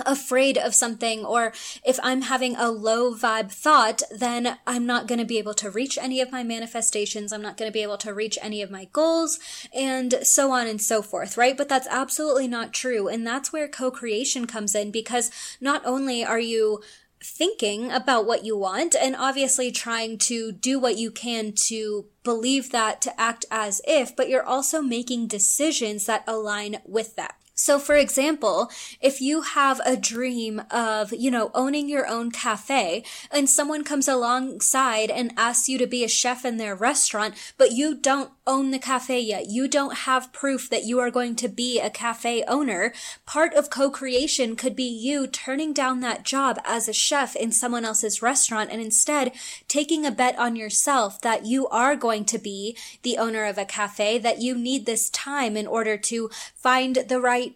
[0.06, 1.54] afraid of something or
[1.86, 5.70] if I'm having a low vibe thought, then I'm not going to be able to
[5.70, 7.32] reach any of my manifestations.
[7.32, 9.40] I'm not going to be able to reach any of my goals
[9.74, 11.58] and so on and so forth, right?
[11.58, 13.08] But that's absolutely not true.
[13.08, 15.32] And that's where co-creation comes in because
[15.62, 16.82] not only are you
[17.22, 22.72] thinking about what you want and obviously trying to do what you can to believe
[22.72, 27.36] that to act as if, but you're also making decisions that align with that.
[27.60, 33.04] So, for example, if you have a dream of, you know, owning your own cafe
[33.30, 37.74] and someone comes alongside and asks you to be a chef in their restaurant, but
[37.74, 41.50] you don't own the cafe yet, you don't have proof that you are going to
[41.50, 42.94] be a cafe owner,
[43.26, 47.86] part of co-creation could be you turning down that job as a chef in someone
[47.86, 49.32] else's restaurant and instead
[49.68, 53.66] taking a bet on yourself that you are going to be the owner of a
[53.66, 57.49] cafe, that you need this time in order to find the right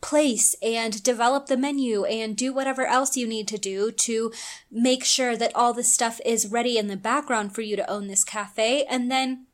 [0.00, 4.32] place and develop the menu and do whatever else you need to do to
[4.70, 8.06] make sure that all the stuff is ready in the background for you to own
[8.06, 8.84] this cafe.
[8.84, 9.46] And then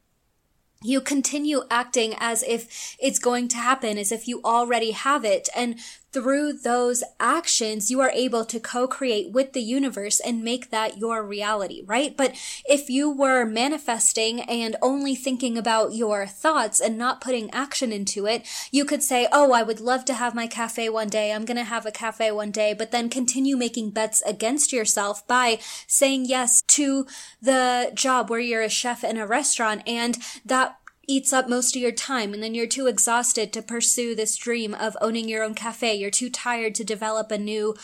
[0.83, 5.48] you continue acting as if it's going to happen, as if you already have it.
[5.57, 5.78] And
[6.14, 11.24] through those actions, you are able to co-create with the universe and make that your
[11.24, 12.16] reality, right?
[12.16, 17.90] But if you were manifesting and only thinking about your thoughts and not putting action
[17.90, 21.33] into it, you could say, Oh, I would love to have my cafe one day.
[21.33, 25.27] I'm going to have a cafe one day, but then continue making bets against yourself
[25.27, 27.07] by saying yes to
[27.42, 31.83] the job where you're a chef in a restaurant and that eats up most of
[31.83, 35.55] your time and then you're too exhausted to pursue this dream of owning your own
[35.55, 35.95] cafe.
[35.95, 37.75] You're too tired to develop a new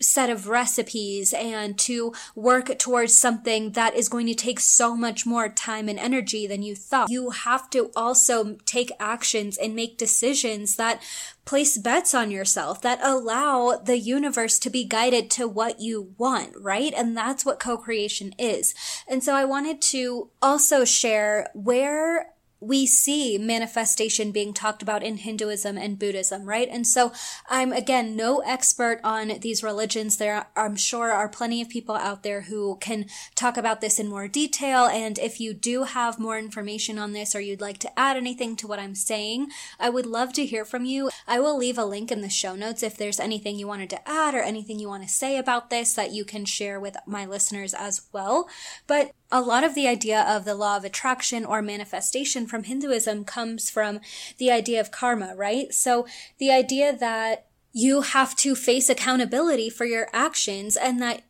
[0.00, 5.24] set of recipes and to work towards something that is going to take so much
[5.24, 7.10] more time and energy than you thought.
[7.10, 11.02] You have to also take actions and make decisions that
[11.44, 16.52] place bets on yourself that allow the universe to be guided to what you want,
[16.60, 16.92] right?
[16.94, 18.74] And that's what co-creation is.
[19.08, 25.18] And so I wanted to also share where we see manifestation being talked about in
[25.18, 26.68] Hinduism and Buddhism, right?
[26.70, 27.12] And so
[27.48, 30.16] I'm again no expert on these religions.
[30.16, 34.08] There, I'm sure, are plenty of people out there who can talk about this in
[34.08, 34.86] more detail.
[34.86, 38.56] And if you do have more information on this or you'd like to add anything
[38.56, 41.10] to what I'm saying, I would love to hear from you.
[41.26, 44.08] I will leave a link in the show notes if there's anything you wanted to
[44.08, 47.26] add or anything you want to say about this that you can share with my
[47.26, 48.48] listeners as well.
[48.86, 53.24] But a lot of the idea of the law of attraction or manifestation from Hinduism
[53.24, 54.00] comes from
[54.38, 55.72] the idea of karma, right?
[55.74, 56.06] So
[56.38, 61.22] the idea that you have to face accountability for your actions and that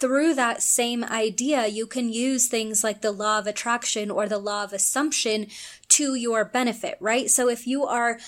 [0.00, 4.38] through that same idea, you can use things like the law of attraction or the
[4.38, 5.46] law of assumption
[5.90, 7.30] to your benefit, right?
[7.30, 8.18] So if you are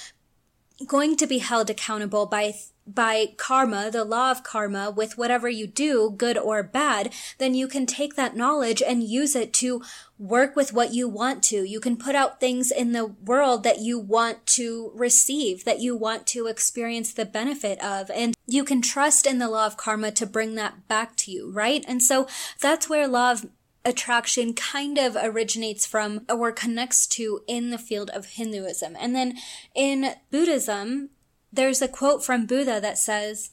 [0.86, 2.54] going to be held accountable by
[2.86, 7.66] by karma, the law of karma, with whatever you do, good or bad, then you
[7.66, 9.82] can take that knowledge and use it to
[10.18, 11.64] work with what you want to.
[11.64, 15.96] You can put out things in the world that you want to receive, that you
[15.96, 18.10] want to experience the benefit of.
[18.10, 21.50] And you can trust in the law of karma to bring that back to you,
[21.50, 21.84] right?
[21.88, 22.28] And so
[22.60, 23.46] that's where law of
[23.84, 28.96] attraction kind of originates from or connects to in the field of Hinduism.
[28.98, 29.34] And then
[29.74, 31.10] in Buddhism,
[31.52, 33.50] there's a quote from Buddha that says,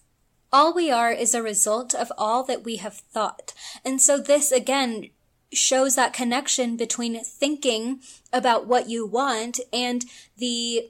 [0.54, 3.54] all we are is a result of all that we have thought.
[3.86, 5.10] And so this again
[5.54, 8.00] shows that connection between thinking
[8.32, 10.06] about what you want and
[10.38, 10.90] the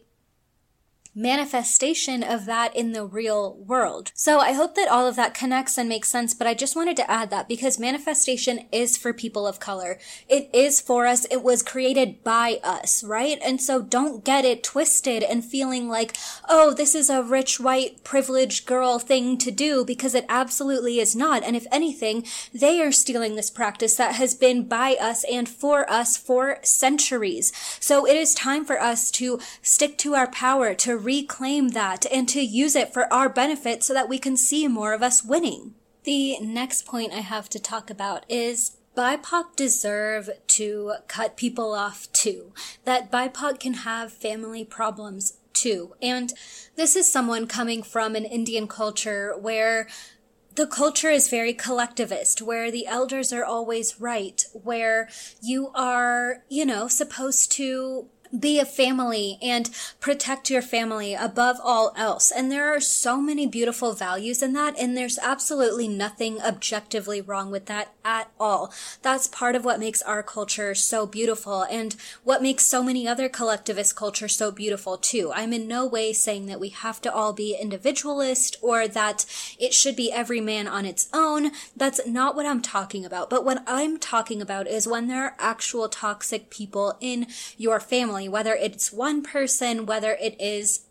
[1.13, 4.11] manifestation of that in the real world.
[4.15, 6.95] So I hope that all of that connects and makes sense, but I just wanted
[6.97, 9.99] to add that because manifestation is for people of color.
[10.29, 11.25] It is for us.
[11.25, 13.39] It was created by us, right?
[13.43, 16.15] And so don't get it twisted and feeling like,
[16.47, 21.15] oh, this is a rich, white, privileged girl thing to do because it absolutely is
[21.15, 21.43] not.
[21.43, 25.89] And if anything, they are stealing this practice that has been by us and for
[25.89, 27.51] us for centuries.
[27.81, 32.27] So it is time for us to stick to our power, to reclaim that and
[32.29, 35.75] to use it for our benefit so that we can see more of us winning.
[36.03, 42.11] The next point I have to talk about is BIPOC deserve to cut people off
[42.11, 42.53] too.
[42.85, 45.95] That BIPOC can have family problems too.
[46.01, 46.33] And
[46.75, 49.87] this is someone coming from an Indian culture where
[50.55, 55.07] the culture is very collectivist, where the elders are always right, where
[55.41, 58.07] you are, you know, supposed to
[58.37, 59.69] be a family and
[59.99, 62.31] protect your family above all else.
[62.31, 64.77] And there are so many beautiful values in that.
[64.79, 68.73] And there's absolutely nothing objectively wrong with that at all.
[69.01, 73.29] That's part of what makes our culture so beautiful and what makes so many other
[73.29, 75.31] collectivist cultures so beautiful too.
[75.33, 79.25] I'm in no way saying that we have to all be individualist or that
[79.59, 81.51] it should be every man on its own.
[81.75, 83.29] That's not what I'm talking about.
[83.29, 87.27] But what I'm talking about is when there are actual toxic people in
[87.57, 90.85] your family family, whether it's one person, whether it is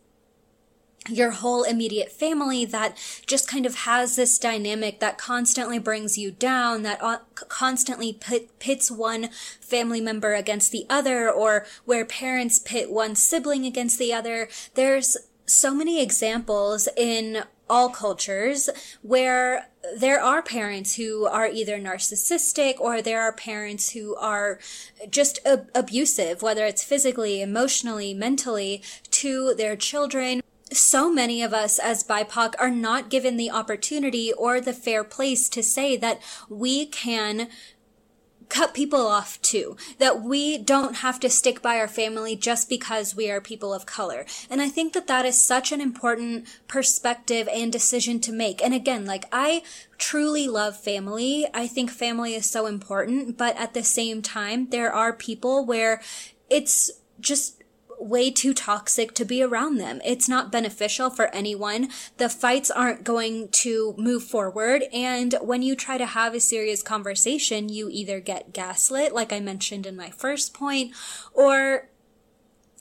[1.09, 6.29] your whole immediate family that just kind of has this dynamic that constantly brings you
[6.31, 7.01] down, that
[7.49, 9.29] constantly pit, pits one
[9.59, 14.47] family member against the other, or where parents pit one sibling against the other.
[14.75, 15.17] There's
[15.47, 18.69] so many examples in all cultures
[19.01, 24.59] where there are parents who are either narcissistic or there are parents who are
[25.09, 30.41] just ab- abusive, whether it's physically, emotionally, mentally to their children.
[30.71, 35.49] So many of us as BIPOC are not given the opportunity or the fair place
[35.49, 37.49] to say that we can
[38.51, 39.77] cut people off too.
[39.97, 43.85] That we don't have to stick by our family just because we are people of
[43.85, 44.25] color.
[44.49, 48.61] And I think that that is such an important perspective and decision to make.
[48.61, 49.63] And again, like I
[49.97, 51.47] truly love family.
[51.53, 56.01] I think family is so important, but at the same time, there are people where
[56.49, 57.60] it's just
[58.01, 60.01] way too toxic to be around them.
[60.03, 61.89] It's not beneficial for anyone.
[62.17, 64.83] The fights aren't going to move forward.
[64.91, 69.39] And when you try to have a serious conversation, you either get gaslit, like I
[69.39, 70.93] mentioned in my first point,
[71.33, 71.89] or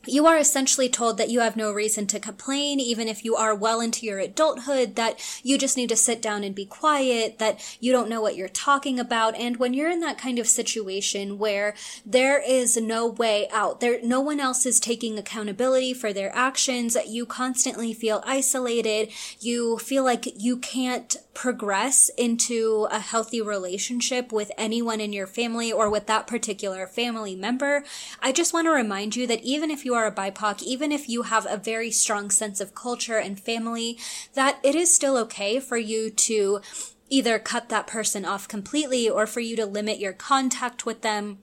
[0.06, 3.54] you are essentially told that you have no reason to complain, even if you are
[3.54, 7.76] well into your adulthood, that you just need to sit down and be quiet, that
[7.80, 9.34] you don't know what you're talking about.
[9.36, 11.74] And when you're in that kind of situation where
[12.04, 16.96] there is no way out, there, no one else is taking accountability for their actions,
[17.06, 24.50] you constantly feel isolated, you feel like you can't progress into a healthy relationship with
[24.58, 27.82] anyone in your family or with that particular family member,
[28.20, 31.08] I just want to remind you that even if you are a BIPOC, even if
[31.08, 33.98] you have a very strong sense of culture and family,
[34.34, 36.60] that it is still okay for you to
[37.08, 41.38] either cut that person off completely or for you to limit your contact with them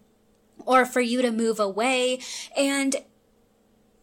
[0.65, 2.19] or for you to move away.
[2.55, 2.95] And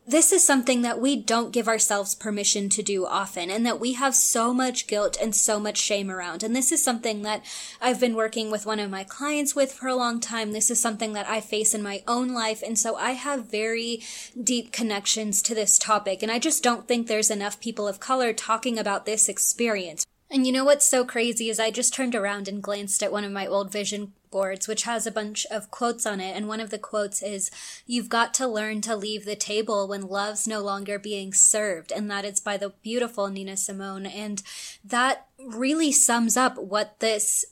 [0.06, 3.94] this is something that we don't give ourselves permission to do often and that we
[3.94, 6.42] have so much guilt and so much shame around.
[6.42, 7.42] And this is something that
[7.80, 10.52] I've been working with one of my clients with for a long time.
[10.52, 12.62] This is something that I face in my own life.
[12.62, 14.02] And so I have very
[14.42, 16.22] deep connections to this topic.
[16.22, 20.04] And I just don't think there's enough people of color talking about this experience.
[20.30, 23.24] And you know what's so crazy is I just turned around and glanced at one
[23.24, 26.36] of my old vision boards, which has a bunch of quotes on it.
[26.36, 27.52] And one of the quotes is,
[27.86, 31.92] You've got to learn to leave the table when love's no longer being served.
[31.92, 34.06] And that is by the beautiful Nina Simone.
[34.06, 34.42] And
[34.84, 37.44] that really sums up what this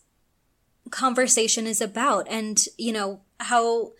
[0.91, 2.27] conversation is about.
[2.29, 3.93] And, you know, how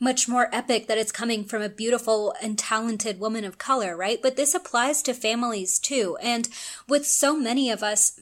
[0.00, 4.20] much more epic that it's coming from a beautiful and talented woman of color, right?
[4.20, 6.18] But this applies to families too.
[6.20, 6.48] And
[6.88, 8.18] with so many of us,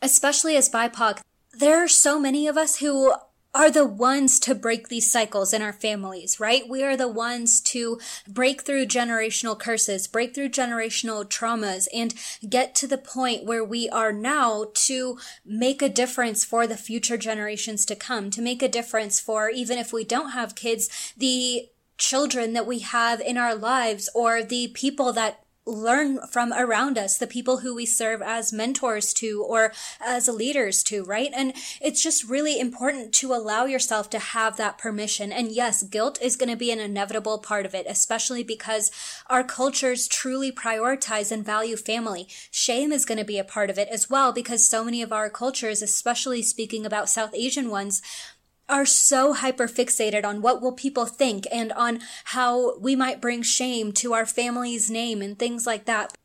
[0.00, 1.20] especially as BIPOC,
[1.52, 3.12] there are so many of us who
[3.52, 6.68] are the ones to break these cycles in our families, right?
[6.68, 7.98] We are the ones to
[8.28, 12.14] break through generational curses, break through generational traumas, and
[12.48, 17.16] get to the point where we are now to make a difference for the future
[17.16, 21.68] generations to come, to make a difference for, even if we don't have kids, the
[21.98, 27.16] children that we have in our lives or the people that learn from around us,
[27.16, 31.30] the people who we serve as mentors to or as leaders to, right?
[31.34, 35.32] And it's just really important to allow yourself to have that permission.
[35.32, 38.90] And yes, guilt is going to be an inevitable part of it, especially because
[39.28, 42.28] our cultures truly prioritize and value family.
[42.50, 45.12] Shame is going to be a part of it as well because so many of
[45.12, 48.02] our cultures, especially speaking about South Asian ones,
[48.70, 53.42] are so hyper fixated on what will people think and on how we might bring
[53.42, 56.16] shame to our family's name and things like that.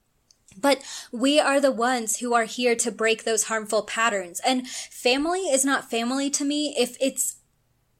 [0.57, 0.81] But
[1.11, 4.39] we are the ones who are here to break those harmful patterns.
[4.45, 7.37] And family is not family to me if it's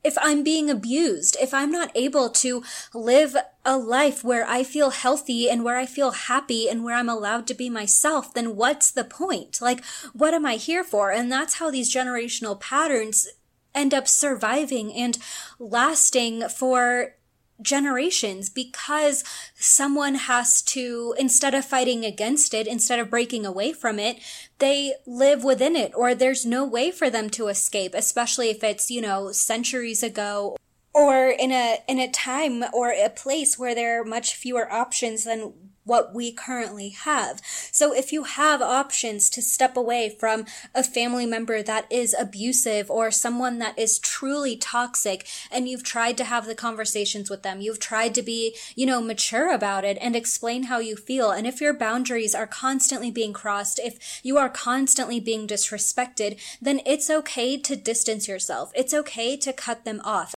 [0.06, 3.36] if I'm being abused, if I'm not able to live
[3.66, 7.48] a life where I feel healthy and where I feel happy and where I'm allowed
[7.48, 9.60] to be myself, then what's the point?
[9.62, 9.84] Like,
[10.14, 11.12] what am I here for?
[11.12, 13.28] And that's how these generational patterns
[13.76, 15.18] end up surviving and
[15.60, 17.16] lasting for
[17.62, 19.24] generations because
[19.56, 24.20] someone has to, instead of fighting against it, instead of breaking away from it,
[24.60, 28.92] they live within it or there's no way for them to escape, especially if it's,
[28.92, 30.58] you know, centuries ago
[30.94, 35.24] or in a, in a time or a place where there are much fewer options
[35.24, 35.54] than
[35.86, 37.42] what we currently have.
[37.72, 42.92] So if you have options to step away from a family member that is abusive
[42.92, 47.62] or someone that is truly toxic and you've tried to have the conversations with them,
[47.62, 51.32] you've tried to be, you know, mature about it and explain how you feel.
[51.32, 56.82] And if your boundaries are constantly being crossed, if you are constantly being disrespected, then
[56.86, 58.72] it's okay to distance yourself.
[58.76, 60.35] It's okay to cut them off.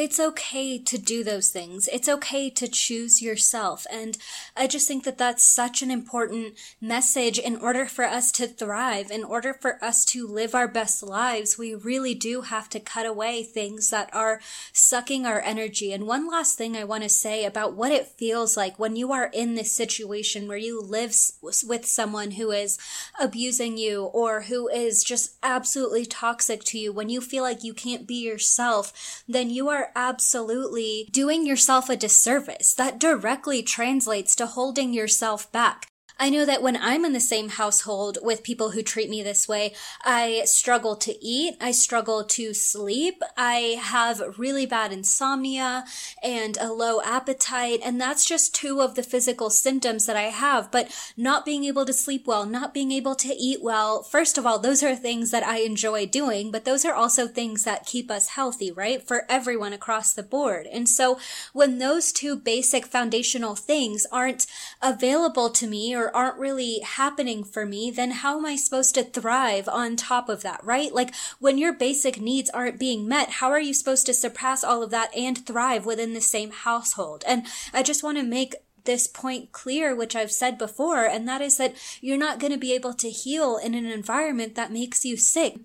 [0.00, 1.86] It's okay to do those things.
[1.92, 3.86] It's okay to choose yourself.
[3.92, 4.16] And
[4.56, 9.10] I just think that that's such an important message in order for us to thrive,
[9.10, 11.58] in order for us to live our best lives.
[11.58, 14.40] We really do have to cut away things that are
[14.72, 15.92] sucking our energy.
[15.92, 19.12] And one last thing I want to say about what it feels like when you
[19.12, 22.78] are in this situation where you live with someone who is
[23.20, 27.74] abusing you or who is just absolutely toxic to you, when you feel like you
[27.74, 32.74] can't be yourself, then you are absolutely doing yourself a disservice.
[32.74, 35.89] That directly translates to holding yourself back.
[36.20, 39.48] I know that when I'm in the same household with people who treat me this
[39.48, 39.72] way,
[40.04, 41.56] I struggle to eat.
[41.62, 43.22] I struggle to sleep.
[43.38, 45.86] I have really bad insomnia
[46.22, 47.80] and a low appetite.
[47.82, 50.70] And that's just two of the physical symptoms that I have.
[50.70, 54.02] But not being able to sleep well, not being able to eat well.
[54.02, 57.64] First of all, those are things that I enjoy doing, but those are also things
[57.64, 59.02] that keep us healthy, right?
[59.02, 60.66] For everyone across the board.
[60.66, 61.18] And so
[61.54, 64.46] when those two basic foundational things aren't
[64.82, 69.04] available to me or aren't really happening for me, then how am I supposed to
[69.04, 70.92] thrive on top of that, right?
[70.92, 74.82] Like when your basic needs aren't being met, how are you supposed to surpass all
[74.82, 77.24] of that and thrive within the same household?
[77.26, 78.54] And I just want to make
[78.84, 82.58] this point clear, which I've said before, and that is that you're not going to
[82.58, 85.58] be able to heal in an environment that makes you sick.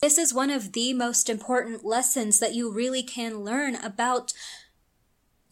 [0.00, 4.32] This is one of the most important lessons that you really can learn about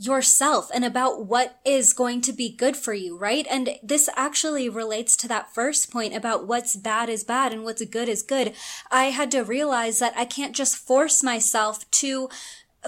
[0.00, 3.46] yourself and about what is going to be good for you, right?
[3.50, 7.84] And this actually relates to that first point about what's bad is bad and what's
[7.84, 8.54] good is good.
[8.90, 12.30] I had to realize that I can't just force myself to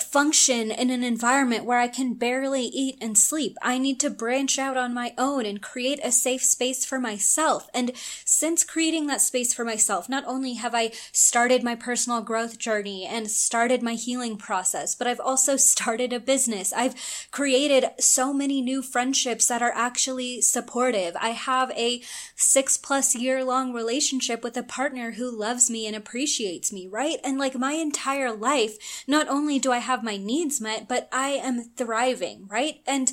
[0.00, 3.56] function in an environment where I can barely eat and sleep.
[3.62, 7.68] I need to branch out on my own and create a safe space for myself.
[7.74, 7.92] And
[8.24, 13.06] since creating that space for myself, not only have I started my personal growth journey
[13.06, 16.72] and started my healing process, but I've also started a business.
[16.72, 16.94] I've
[17.30, 21.16] created so many new friendships that are actually supportive.
[21.20, 22.02] I have a
[22.42, 27.18] six plus year long relationship with a partner who loves me and appreciates me, right?
[27.24, 31.30] And like my entire life, not only do I have my needs met, but I
[31.30, 32.80] am thriving, right?
[32.86, 33.12] And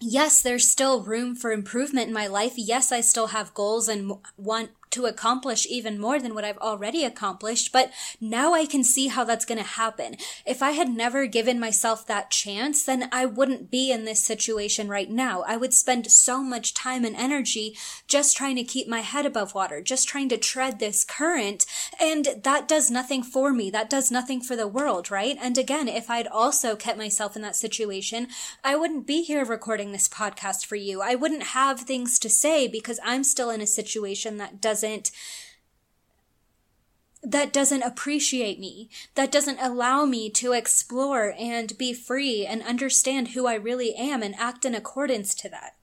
[0.00, 2.54] yes, there's still room for improvement in my life.
[2.56, 7.04] Yes, I still have goals and want to accomplish even more than what I've already
[7.04, 10.16] accomplished, but now I can see how that's going to happen.
[10.46, 14.88] If I had never given myself that chance, then I wouldn't be in this situation
[14.88, 15.44] right now.
[15.46, 17.76] I would spend so much time and energy
[18.06, 21.66] just trying to keep my head above water, just trying to tread this current.
[22.00, 23.70] And that does nothing for me.
[23.70, 25.36] That does nothing for the world, right?
[25.40, 28.28] And again, if I'd also kept myself in that situation,
[28.64, 31.02] I wouldn't be here recording this podcast for you.
[31.02, 35.10] I wouldn't have things to say because I'm still in a situation that doesn't doesn't
[37.22, 43.28] that doesn't appreciate me, that doesn't allow me to explore and be free and understand
[43.28, 45.74] who I really am and act in accordance to that.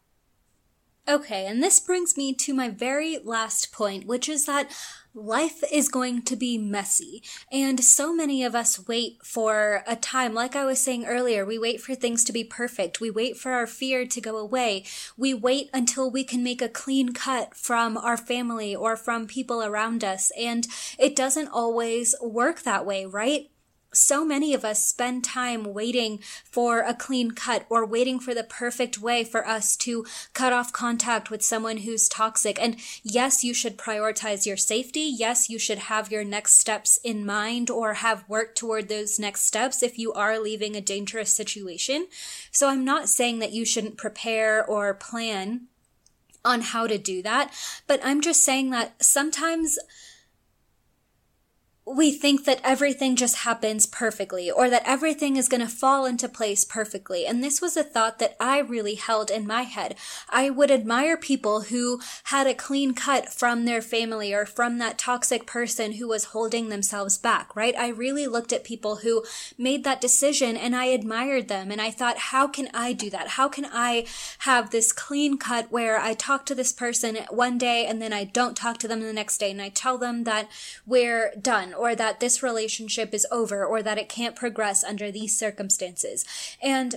[1.05, 4.71] Okay, and this brings me to my very last point, which is that
[5.13, 7.23] life is going to be messy.
[7.51, 11.59] And so many of us wait for a time, like I was saying earlier, we
[11.59, 12.99] wait for things to be perfect.
[12.99, 14.85] We wait for our fear to go away.
[15.17, 19.63] We wait until we can make a clean cut from our family or from people
[19.63, 20.31] around us.
[20.37, 23.49] And it doesn't always work that way, right?
[23.93, 28.43] So many of us spend time waiting for a clean cut or waiting for the
[28.43, 32.61] perfect way for us to cut off contact with someone who's toxic.
[32.61, 35.01] And yes, you should prioritize your safety.
[35.01, 39.45] Yes, you should have your next steps in mind or have worked toward those next
[39.45, 42.07] steps if you are leaving a dangerous situation.
[42.51, 45.67] So I'm not saying that you shouldn't prepare or plan
[46.45, 47.53] on how to do that,
[47.87, 49.79] but I'm just saying that sometimes
[51.85, 56.29] we think that everything just happens perfectly or that everything is going to fall into
[56.29, 57.25] place perfectly.
[57.25, 59.95] And this was a thought that I really held in my head.
[60.29, 64.97] I would admire people who had a clean cut from their family or from that
[64.97, 67.75] toxic person who was holding themselves back, right?
[67.77, 69.25] I really looked at people who
[69.57, 71.69] made that decision and I admired them.
[71.69, 73.29] And I thought, how can I do that?
[73.29, 74.05] How can I
[74.39, 78.23] have this clean cut where I talk to this person one day and then I
[78.23, 80.49] don't talk to them the next day and I tell them that
[80.85, 85.37] we're done or that this relationship is over or that it can't progress under these
[85.37, 86.25] circumstances.
[86.61, 86.95] And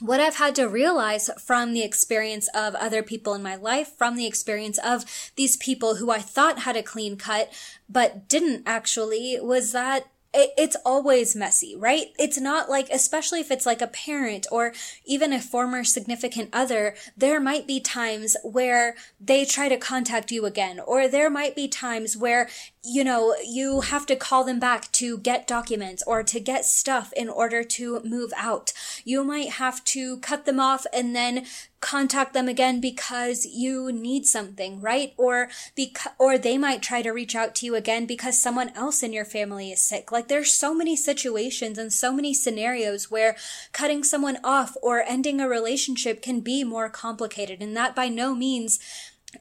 [0.00, 4.16] what I've had to realize from the experience of other people in my life, from
[4.16, 5.04] the experience of
[5.36, 7.52] these people who I thought had a clean cut,
[7.88, 12.06] but didn't actually, was that it's always messy, right?
[12.18, 14.72] It's not like, especially if it's like a parent or
[15.04, 20.46] even a former significant other, there might be times where they try to contact you
[20.46, 22.48] again, or there might be times where
[22.84, 27.12] you know, you have to call them back to get documents or to get stuff
[27.16, 28.72] in order to move out.
[29.04, 31.46] You might have to cut them off and then
[31.82, 35.12] contact them again because you need something, right?
[35.18, 39.02] Or because, or they might try to reach out to you again because someone else
[39.02, 40.10] in your family is sick.
[40.10, 43.36] Like there's so many situations and so many scenarios where
[43.72, 47.60] cutting someone off or ending a relationship can be more complicated.
[47.60, 48.78] And that by no means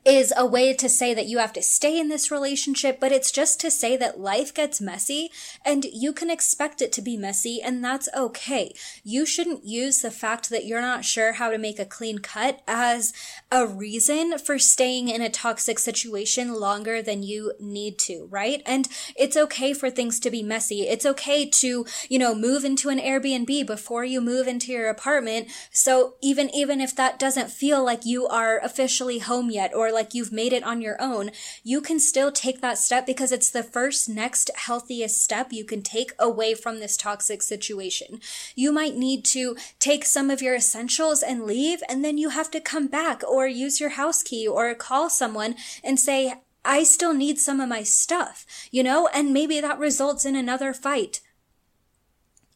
[0.06, 3.32] is a way to say that you have to stay in this relationship, but it's
[3.32, 5.30] just to say that life gets messy
[5.66, 8.74] and you can expect it to be messy and that's okay.
[9.04, 12.62] You shouldn't use the fact that you're not sure how to make a clean cut
[12.68, 13.14] as
[13.52, 18.62] a reason for staying in a toxic situation longer than you need to, right?
[18.66, 20.88] And it's okay for things to be messy.
[20.88, 25.49] It's okay to, you know, move into an Airbnb before you move into your apartment.
[25.72, 30.14] So even, even if that doesn't feel like you are officially home yet or like
[30.14, 31.32] you've made it on your own,
[31.62, 35.82] you can still take that step because it's the first next healthiest step you can
[35.82, 38.22] take away from this toxic situation.
[38.56, 42.49] You might need to take some of your essentials and leave, and then you have
[42.52, 46.34] to come back or use your house key or call someone and say,
[46.64, 50.74] I still need some of my stuff, you know, and maybe that results in another
[50.74, 51.22] fight.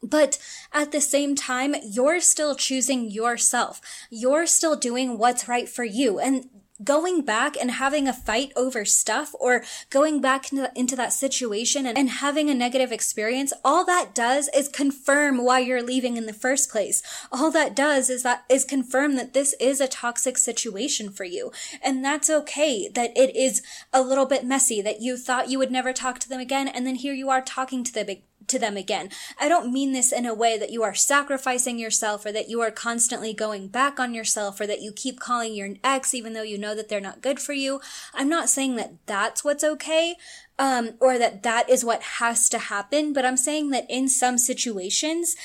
[0.04, 0.38] But
[0.72, 3.82] at the same time, you're still choosing yourself.
[4.12, 6.20] You're still doing what's right for you.
[6.20, 6.50] And
[6.84, 11.98] going back and having a fight over stuff or going back into, that situation and,
[11.98, 16.34] and having a negative experience, all that does is confirm why you're leaving in the
[16.34, 17.02] first place.
[17.32, 21.52] All that does is that is confirm that this is a toxic situation for you.
[21.84, 23.62] And that's okay that it is
[23.92, 26.68] a little bit messy, that you thought you would never talk to them again.
[26.68, 28.08] And then here you are talking to them
[28.48, 29.10] to them again.
[29.40, 32.62] I don't mean this in a way that you are sacrificing yourself or that you
[32.62, 36.44] are constantly going back on yourself or that you keep calling your ex even though
[36.44, 37.82] you know that they're not good for you.
[38.14, 40.16] I'm not saying that that's what's okay.
[40.58, 44.38] Um, or that that is what has to happen, but I'm saying that in some
[44.38, 45.36] situations,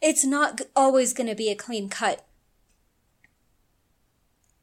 [0.00, 2.24] it's not always going to be a clean cut.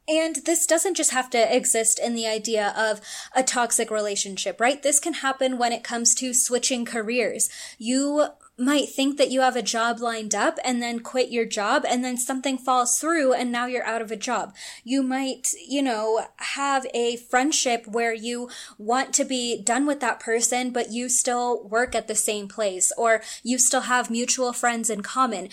[0.08, 3.00] And this doesn't just have to exist in the idea of
[3.34, 4.82] a toxic relationship, right?
[4.82, 7.50] This can happen when it comes to switching careers.
[7.78, 8.28] You
[8.58, 12.02] might think that you have a job lined up and then quit your job and
[12.02, 14.54] then something falls through and now you're out of a job.
[14.82, 18.48] You might, you know, have a friendship where you
[18.78, 22.92] want to be done with that person, but you still work at the same place
[22.96, 25.50] or you still have mutual friends in common.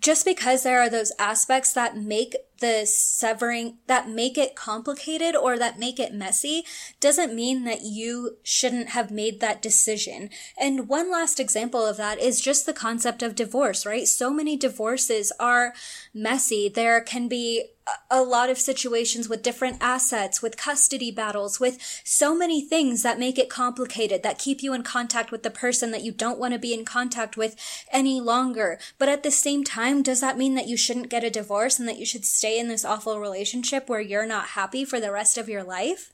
[0.00, 5.58] Just because there are those aspects that make the severing that make it complicated or
[5.58, 6.64] that make it messy
[7.00, 10.30] doesn't mean that you shouldn't have made that decision.
[10.58, 14.08] And one last example of that is just the concept of divorce, right?
[14.08, 15.74] So many divorces are
[16.14, 16.70] messy.
[16.70, 17.66] There can be
[18.10, 23.18] a lot of situations with different assets, with custody battles, with so many things that
[23.18, 26.52] make it complicated, that keep you in contact with the person that you don't want
[26.52, 27.56] to be in contact with
[27.90, 28.78] any longer.
[28.98, 31.88] But at the same time, does that mean that you shouldn't get a divorce and
[31.88, 35.36] that you should stay in this awful relationship where you're not happy for the rest
[35.36, 36.12] of your life?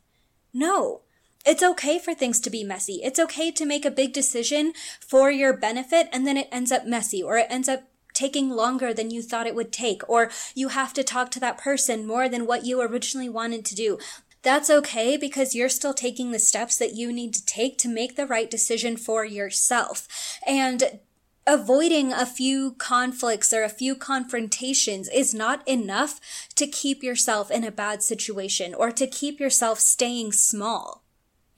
[0.55, 1.03] No.
[1.47, 3.01] It's okay for things to be messy.
[3.03, 6.87] It's okay to make a big decision for your benefit and then it ends up
[6.87, 7.85] messy or it ends up
[8.19, 11.57] taking longer than you thought it would take, or you have to talk to that
[11.57, 13.97] person more than what you originally wanted to do.
[14.43, 18.17] That's okay because you're still taking the steps that you need to take to make
[18.17, 20.09] the right decision for yourself.
[20.47, 21.01] And
[21.47, 26.21] avoiding a few conflicts or a few confrontations is not enough
[26.57, 31.05] to keep yourself in a bad situation or to keep yourself staying small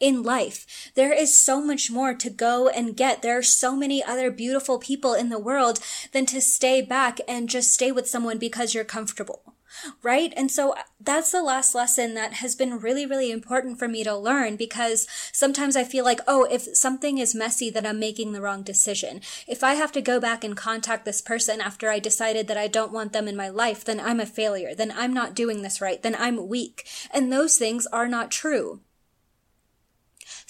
[0.01, 0.91] in life.
[0.95, 3.23] There is so much more to go and get.
[3.23, 5.79] There are so many other beautiful people in the world
[6.13, 9.55] than to stay back and just stay with someone because you're comfortable.
[10.03, 10.35] Right?
[10.37, 14.17] And so that's the last lesson that has been really, really important for me to
[14.17, 18.41] learn because sometimes I feel like, oh, if something is messy, then I'm making the
[18.41, 19.21] wrong decision.
[19.47, 22.67] If I have to go back and contact this person after I decided that I
[22.67, 24.75] don't want them in my life, then I'm a failure.
[24.75, 26.03] Then I'm not doing this right.
[26.03, 26.87] Then I'm weak.
[27.13, 28.81] And those things are not true.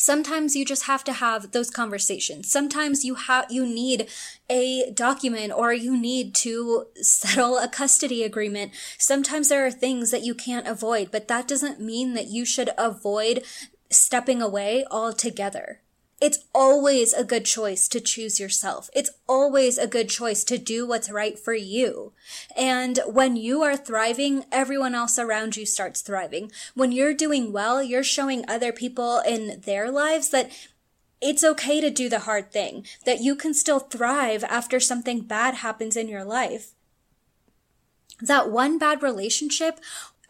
[0.01, 2.51] Sometimes you just have to have those conversations.
[2.51, 4.09] Sometimes you have, you need
[4.49, 8.73] a document or you need to settle a custody agreement.
[8.97, 12.71] Sometimes there are things that you can't avoid, but that doesn't mean that you should
[12.79, 13.45] avoid
[13.91, 15.83] stepping away altogether.
[16.21, 18.91] It's always a good choice to choose yourself.
[18.95, 22.13] It's always a good choice to do what's right for you.
[22.55, 26.53] And when you are thriving, everyone else around you starts thriving.
[26.75, 30.51] When you're doing well, you're showing other people in their lives that
[31.23, 35.55] it's okay to do the hard thing, that you can still thrive after something bad
[35.55, 36.73] happens in your life.
[38.21, 39.81] That one bad relationship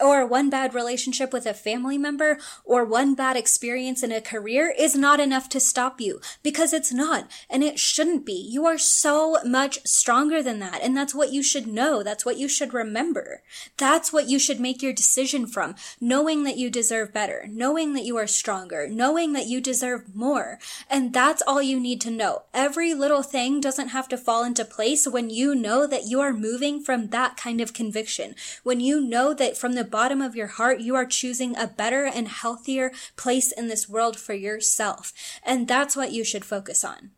[0.00, 4.74] or one bad relationship with a family member or one bad experience in a career
[4.76, 8.32] is not enough to stop you because it's not and it shouldn't be.
[8.32, 10.82] You are so much stronger than that.
[10.82, 12.02] And that's what you should know.
[12.02, 13.42] That's what you should remember.
[13.76, 18.04] That's what you should make your decision from, knowing that you deserve better, knowing that
[18.04, 20.58] you are stronger, knowing that you deserve more.
[20.88, 22.42] And that's all you need to know.
[22.54, 26.32] Every little thing doesn't have to fall into place when you know that you are
[26.32, 28.34] moving from that kind of conviction.
[28.62, 32.04] When you know that from the bottom of your heart, you are choosing a better
[32.04, 35.12] and healthier place in this world for yourself.
[35.44, 37.10] And that's what you should focus on.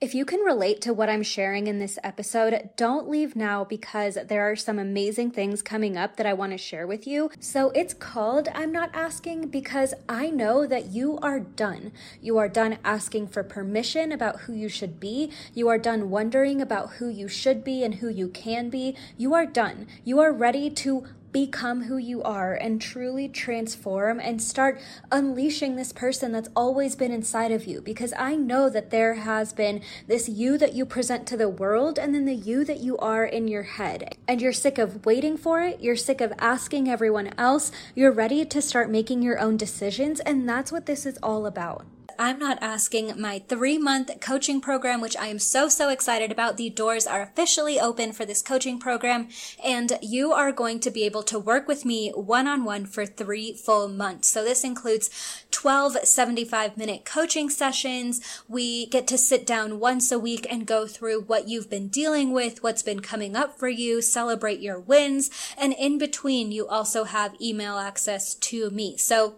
[0.00, 4.18] If you can relate to what I'm sharing in this episode, don't leave now because
[4.26, 7.30] there are some amazing things coming up that I want to share with you.
[7.38, 11.92] So it's called I'm Not Asking because I know that you are done.
[12.20, 15.30] You are done asking for permission about who you should be.
[15.54, 18.96] You are done wondering about who you should be and who you can be.
[19.16, 19.86] You are done.
[20.04, 24.80] You are ready to become who you are and truly transform and start
[25.10, 27.80] unleashing this person that's always been inside of you.
[27.80, 31.98] Because I know that there has been this you that you present to the world
[31.98, 34.16] and then the you that you are in your head.
[34.28, 35.80] And you're sick of waiting for it.
[35.80, 37.72] You're sick of asking everyone else.
[37.96, 40.20] You're ready to start making your own decisions.
[40.20, 41.84] And that's what this is all about.
[42.18, 46.56] I'm not asking my three month coaching program, which I am so, so excited about.
[46.56, 49.28] The doors are officially open for this coaching program
[49.64, 53.06] and you are going to be able to work with me one on one for
[53.06, 54.28] three full months.
[54.28, 55.10] So this includes
[55.50, 58.20] 12 75 minute coaching sessions.
[58.48, 62.32] We get to sit down once a week and go through what you've been dealing
[62.32, 65.30] with, what's been coming up for you, celebrate your wins.
[65.58, 68.96] And in between, you also have email access to me.
[68.96, 69.36] So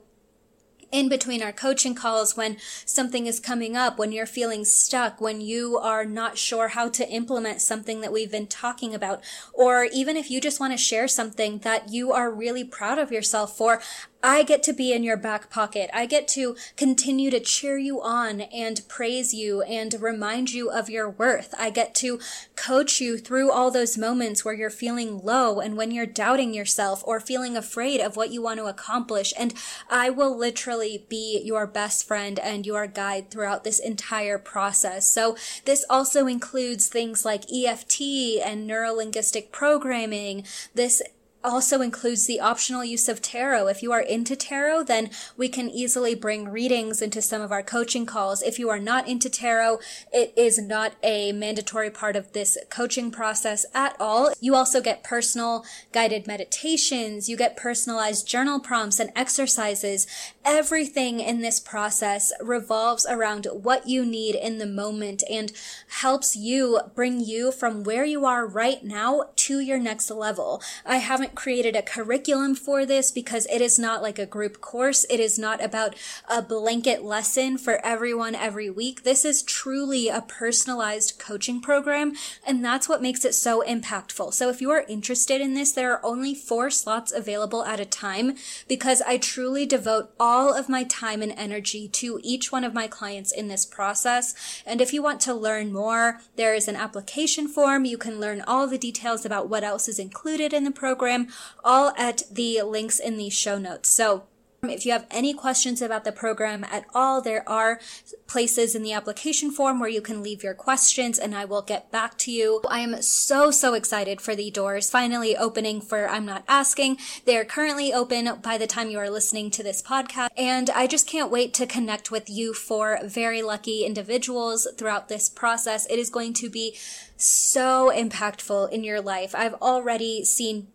[0.93, 5.41] in between our coaching calls when something is coming up, when you're feeling stuck, when
[5.41, 9.23] you are not sure how to implement something that we've been talking about,
[9.53, 13.13] or even if you just want to share something that you are really proud of
[13.13, 13.81] yourself for,
[14.27, 15.89] I get to be in your back pocket.
[15.95, 20.91] I get to continue to cheer you on and praise you and remind you of
[20.91, 21.55] your worth.
[21.57, 22.19] I get to
[22.57, 27.05] coach you through all those moments where you're feeling low and when you're doubting yourself
[27.07, 29.33] or feeling afraid of what you want to accomplish.
[29.39, 29.55] And
[29.89, 35.09] I will literally be your best friend and your guide throughout this entire process.
[35.09, 38.01] So this also includes things like EFT
[38.45, 40.43] and neurolinguistic programming.
[40.75, 41.01] This
[41.47, 43.69] also includes the optional use of tarot.
[43.69, 47.63] If you are into tarot, then we can easily bring readings into some of our
[47.63, 48.43] coaching calls.
[48.43, 49.79] If you are not into tarot,
[50.13, 54.33] it is not a mandatory part of this coaching process at all.
[54.41, 57.29] You also get personal guided meditations.
[57.29, 60.09] You get personalized journal prompts and exercises.
[60.45, 65.53] Everything in this process revolves around what you need in the moment and
[66.01, 70.61] helps you bring you from where you are right now to your next level.
[70.85, 75.07] I haven't created a curriculum for this because it is not like a group course.
[75.09, 75.95] It is not about
[76.29, 79.05] a blanket lesson for everyone every week.
[79.05, 82.15] This is truly a personalized coaching program.
[82.47, 84.35] And that's what makes it so impactful.
[84.35, 87.85] So if you are interested in this, there are only four slots available at a
[87.85, 88.35] time
[88.67, 92.89] because I truly devote all of my time and energy to each one of my
[92.89, 94.35] clients in this process.
[94.65, 97.85] And if you want to learn more, there is an application form.
[97.85, 101.26] You can learn all the details about what else is included in the program,
[101.65, 103.89] all at the links in the show notes.
[103.89, 104.25] So
[104.63, 107.81] um, if you have any questions about the program at all, there are
[108.27, 111.93] places in the application form where you can leave your questions and I will get
[111.93, 112.63] back to you.
[112.69, 116.99] I am so, so excited for the doors finally opening four I'm Not Asking.
[117.25, 120.29] They are currently open by the time you are listening to this podcast.
[120.37, 125.29] And I just can't wait to connect with you for very lucky individuals throughout this
[125.29, 125.87] process.
[125.87, 126.77] It is going to be
[127.17, 129.35] so impactful in your life.
[129.35, 130.69] I've already seen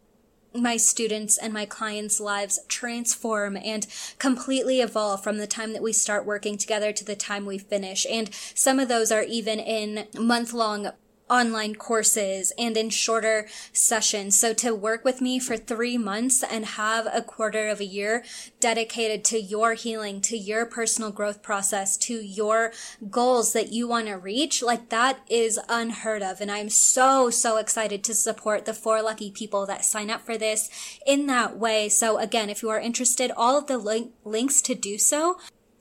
[0.54, 3.88] my students and my clients' lives transform and
[4.20, 8.06] completely evolve from the time that we start working together to the time we finish.
[8.10, 10.92] And some of those are even in month long
[11.32, 14.38] online courses and in shorter sessions.
[14.38, 18.26] So to work with me for three months and have a quarter of a year
[18.60, 22.74] dedicated to your healing, to your personal growth process, to your
[23.10, 26.42] goals that you want to reach, like that is unheard of.
[26.42, 30.38] And I'm so, so excited to support the four lucky people that sign up for
[30.38, 30.70] this
[31.08, 31.88] in that way.
[31.88, 35.38] So again, if you are interested, all of the link- links to do so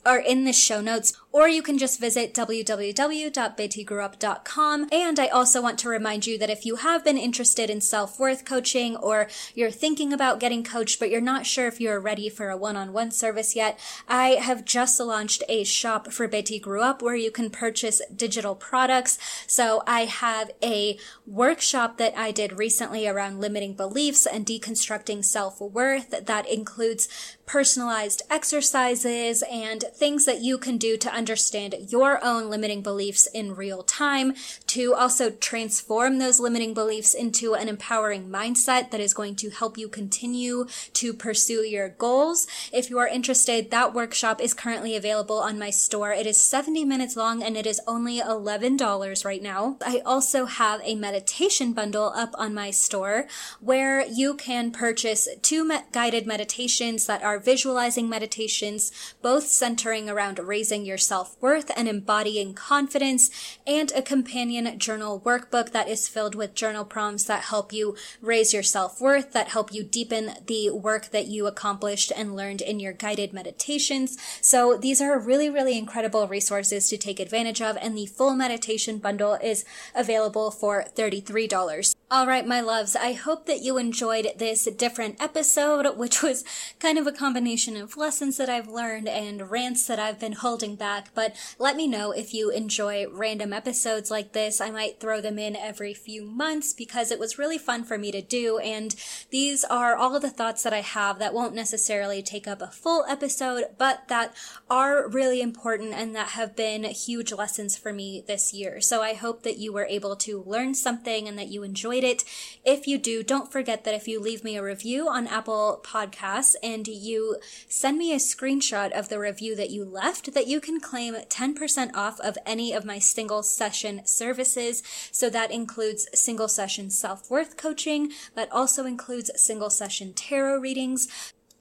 [0.07, 4.89] are in the show notes, or you can just visit www.bettygrewup.com.
[4.91, 8.45] And I also want to remind you that if you have been interested in self-worth
[8.45, 12.51] coaching or you're thinking about getting coached, but you're not sure if you're ready for
[12.51, 13.79] a one-on-one service yet,
[14.09, 18.55] I have just launched a shop for Betty Grew Up where you can purchase digital
[18.55, 19.19] products.
[19.47, 26.27] So I have a workshop that I did recently around limiting beliefs and deconstructing self-worth
[26.27, 32.81] that includes personalized exercises and things that you can do to understand your own limiting
[32.81, 34.33] beliefs in real time,
[34.67, 39.77] to also transform those limiting beliefs into an empowering mindset that is going to help
[39.77, 42.47] you continue to pursue your goals.
[42.73, 46.11] If you are interested, that workshop is currently available on my store.
[46.13, 49.77] It is 70 minutes long and it is only $11 right now.
[49.85, 53.27] I also have a meditation bundle up on my store
[53.61, 58.91] where you can purchase two guided meditations that are visualizing meditations,
[59.21, 65.89] both centering around raising your self-worth and embodying confidence, and a companion journal workbook that
[65.89, 70.31] is filled with journal prompts that help you raise your self-worth, that help you deepen
[70.47, 74.17] the work that you accomplished and learned in your guided meditations.
[74.41, 78.99] So these are really, really incredible resources to take advantage of, and the full meditation
[78.99, 79.65] bundle is
[79.97, 82.00] available for $33.
[82.13, 86.43] All right, my loves, I hope that you enjoyed this different episode, which was
[86.81, 90.75] kind of a combination of lessons that I've learned and rants that I've been holding
[90.75, 91.11] back.
[91.15, 94.61] But let me know if you enjoy random episodes like this.
[94.61, 98.11] I might throw them in every few months because it was really fun for me
[98.11, 98.59] to do.
[98.59, 98.97] And
[99.31, 102.73] these are all of the thoughts that I have that won't necessarily take up a
[102.73, 104.35] full episode, but that
[104.69, 108.81] are really important and that have been huge lessons for me this year.
[108.81, 112.19] So I hope that you were able to learn something and that you enjoyed enjoyed
[112.19, 112.25] it.
[112.65, 116.55] If you do, don't forget that if you leave me a review on Apple Podcasts
[116.63, 117.39] and you
[117.69, 121.95] send me a screenshot of the review that you left, that you can claim 10%
[121.95, 124.83] off of any of my single session services.
[125.11, 128.13] So that includes single session self-worth coaching.
[128.35, 131.09] That also includes single session tarot readings.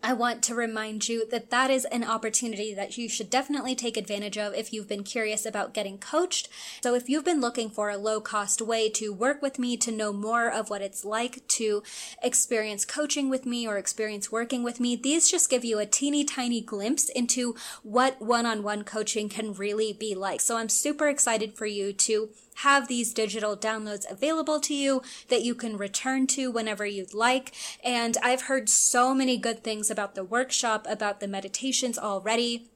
[0.02, 3.98] I want to remind you that that is an opportunity that you should definitely take
[3.98, 6.48] advantage of if you've been curious about getting coached.
[6.82, 9.92] So if you've been looking for a low cost way to work with me, to
[9.92, 11.84] know more of what it's like to
[12.24, 16.24] experience coaching with me or experience working with me, these just give you a teeny
[16.24, 20.40] tiny glimpse into what one on one coaching can really be like.
[20.40, 22.30] So I'm super excited for you to
[22.60, 27.54] have these digital downloads available to you that you can return to whenever you'd like.
[27.84, 32.70] And I've heard so many good things about the workshop, about the meditations already.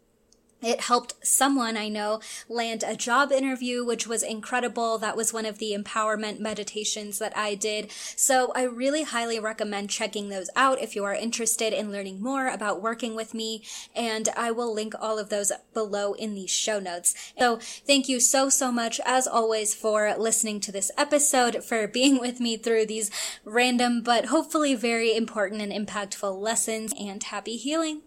[0.63, 4.97] It helped someone I know land a job interview, which was incredible.
[4.97, 7.91] That was one of the empowerment meditations that I did.
[8.15, 12.47] So I really highly recommend checking those out if you are interested in learning more
[12.47, 13.63] about working with me.
[13.93, 17.13] And I will link all of those below in the show notes.
[17.37, 22.19] So thank you so, so much as always for listening to this episode, for being
[22.19, 23.11] with me through these
[23.43, 28.01] random, but hopefully very important and impactful lessons and happy healing.